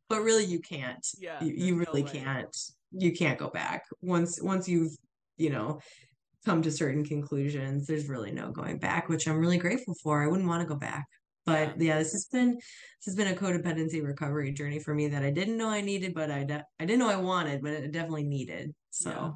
[0.10, 1.08] But really you can't.
[1.20, 1.42] yeah.
[1.42, 2.10] You, you really way.
[2.12, 2.58] can't.
[2.92, 3.86] You can't go back.
[4.02, 4.92] Once once you've,
[5.38, 5.80] you know,
[6.44, 10.22] come to certain conclusions, there's really no going back, which I'm really grateful for.
[10.22, 11.06] I wouldn't want to go back.
[11.46, 15.24] But yeah, this has been this has been a codependency recovery journey for me that
[15.24, 17.92] I didn't know I needed, but I de- I didn't know I wanted, but it
[17.92, 18.74] definitely needed.
[18.92, 19.32] So Yeah.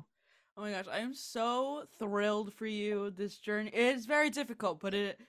[0.58, 3.12] Oh my gosh, I am so thrilled for you.
[3.12, 5.20] This journey it's very difficult, but it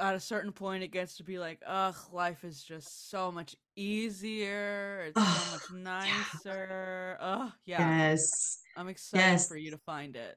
[0.00, 3.54] at a certain point it gets to be like, ugh, life is just so much
[3.76, 5.04] easier.
[5.08, 7.16] It's so much nicer.
[7.20, 8.08] Ugh, yeah.
[8.08, 8.58] yes.
[8.76, 9.46] I'm excited Yes.
[9.48, 10.36] for you to find it.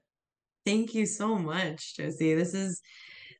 [0.65, 2.35] Thank you so much, Josie.
[2.35, 2.81] This is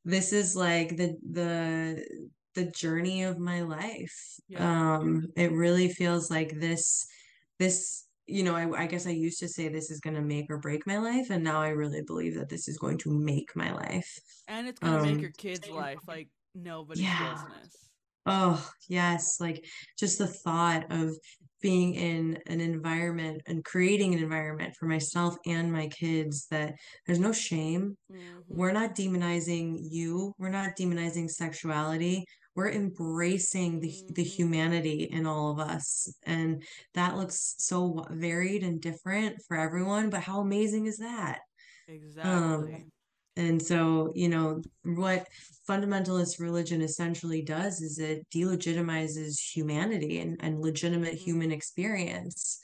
[0.06, 2.06] this is like the the
[2.56, 4.36] the journey of my life.
[4.48, 4.98] Yeah.
[4.98, 7.06] Um, it really feels like this
[7.60, 10.48] this, you know, I, I guess I used to say this is going to make
[10.50, 13.56] or break my life, and now I really believe that this is going to make
[13.56, 14.10] my life.
[14.48, 17.34] And it's gonna make Um, your kids' life like nobody's yeah.
[17.34, 17.78] business.
[18.26, 19.66] Oh, yes, like
[19.98, 21.16] just the thought of
[21.62, 26.74] being in an environment and creating an environment for myself and my kids that
[27.06, 27.96] there's no shame.
[28.10, 28.50] Mhm.
[28.50, 30.34] We're not demonizing you.
[30.38, 32.26] We're not demonizing sexuality.
[32.56, 34.38] We're embracing the the Mhm.
[34.38, 36.08] humanity in all of us.
[36.24, 41.40] And that looks so varied and different for everyone, but how amazing is that?
[41.88, 42.88] Exactly.
[43.36, 45.28] And so, you know, what
[45.68, 51.18] fundamentalist religion essentially does is it delegitimizes humanity and, and legitimate Mhm.
[51.18, 52.60] human experience.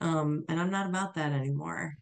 [0.00, 1.94] Um, and I'm not about that anymore.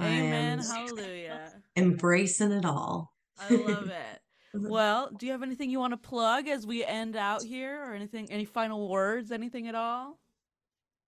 [0.00, 0.58] Amen.
[0.58, 1.62] am Hallelujah.
[1.76, 3.12] embracing it all.
[3.38, 4.20] I love it.
[4.66, 7.94] Well, do you have anything you want to plug as we end out here or
[7.94, 10.18] anything any final words, anything at all?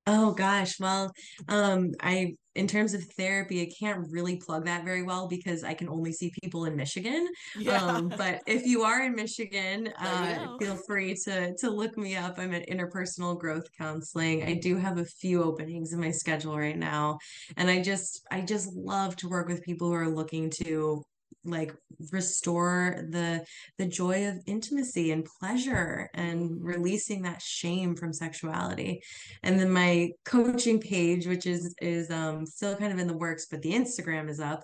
[0.07, 1.13] Oh gosh, well,
[1.49, 5.75] um, I in terms of therapy, I can't really plug that very well because I
[5.75, 7.29] can only see people in Michigan.
[7.71, 12.39] Um, but if you are in Michigan, uh, feel free to to look me up.
[12.39, 14.43] I'm at Interpersonal Growth Counseling.
[14.43, 17.19] I do have a few openings in my schedule right now,
[17.57, 21.05] and I just I just love to work with people who are looking to
[21.51, 21.75] like
[22.13, 23.45] restore the
[23.79, 29.03] the joy of intimacy and pleasure and releasing that shame from sexuality.
[29.43, 33.47] And then my coaching page which is is um still kind of in the works
[33.51, 34.63] but the instagram is up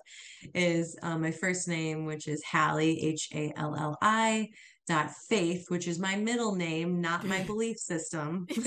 [0.53, 4.49] is um, my first name which is hallie h-a-l-l-i
[4.87, 8.47] dot faith which is my middle name not my belief system.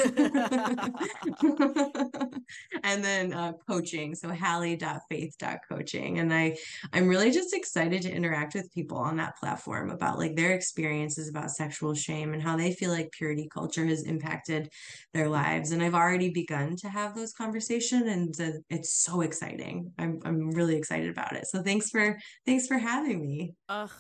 [2.83, 6.57] And then uh, coaching so hallie dot faith dot coaching and i
[6.93, 11.29] i'm really just excited to interact with people on that platform about like their experiences
[11.29, 14.71] about sexual shame and how they feel like purity culture has impacted
[15.13, 19.93] their lives and i've already begun to have those conversations and it's so exciting.
[19.99, 21.47] I'm, I'm really excited about it.
[21.47, 23.55] So thanks for thanks for having me.
[23.69, 23.91] Ugh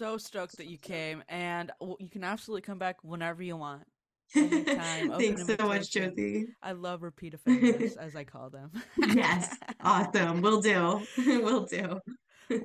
[0.00, 3.82] so stoked that you came, and you can absolutely come back whenever you want.
[4.34, 5.12] Anytime.
[5.18, 6.46] Thanks so much, Josie.
[6.62, 8.70] I love repeat offenders, as I call them.
[8.96, 10.40] yes, awesome.
[10.40, 11.02] We'll do.
[11.18, 12.00] We'll do.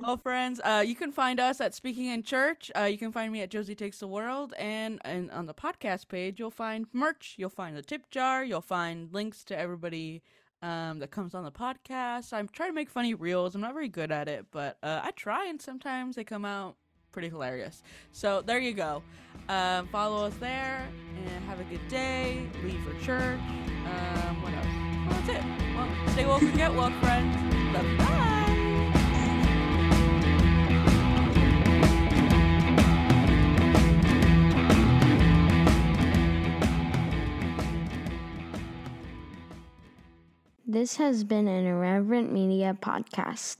[0.00, 2.70] well, friends, uh, you can find us at Speaking in Church.
[2.74, 6.08] Uh, you can find me at Josie Takes the World, and and on the podcast
[6.08, 7.34] page, you'll find merch.
[7.36, 8.42] You'll find the tip jar.
[8.46, 10.22] You'll find links to everybody
[10.62, 12.32] um, that comes on the podcast.
[12.32, 13.54] I'm trying to make funny reels.
[13.54, 16.76] I'm not very good at it, but uh, I try, and sometimes they come out
[17.16, 17.82] pretty hilarious.
[18.12, 19.02] So there you go.
[19.48, 20.86] Um, follow us there
[21.16, 22.46] and have a good day.
[22.62, 23.40] Leave for church.
[23.40, 24.66] Um, what else?
[25.06, 25.42] Well, that's it.
[25.74, 27.34] Well, stay woke and get woke, friends.
[27.54, 27.96] You.
[27.96, 28.32] Bye.
[40.66, 43.56] This has been an Irreverent Media podcast.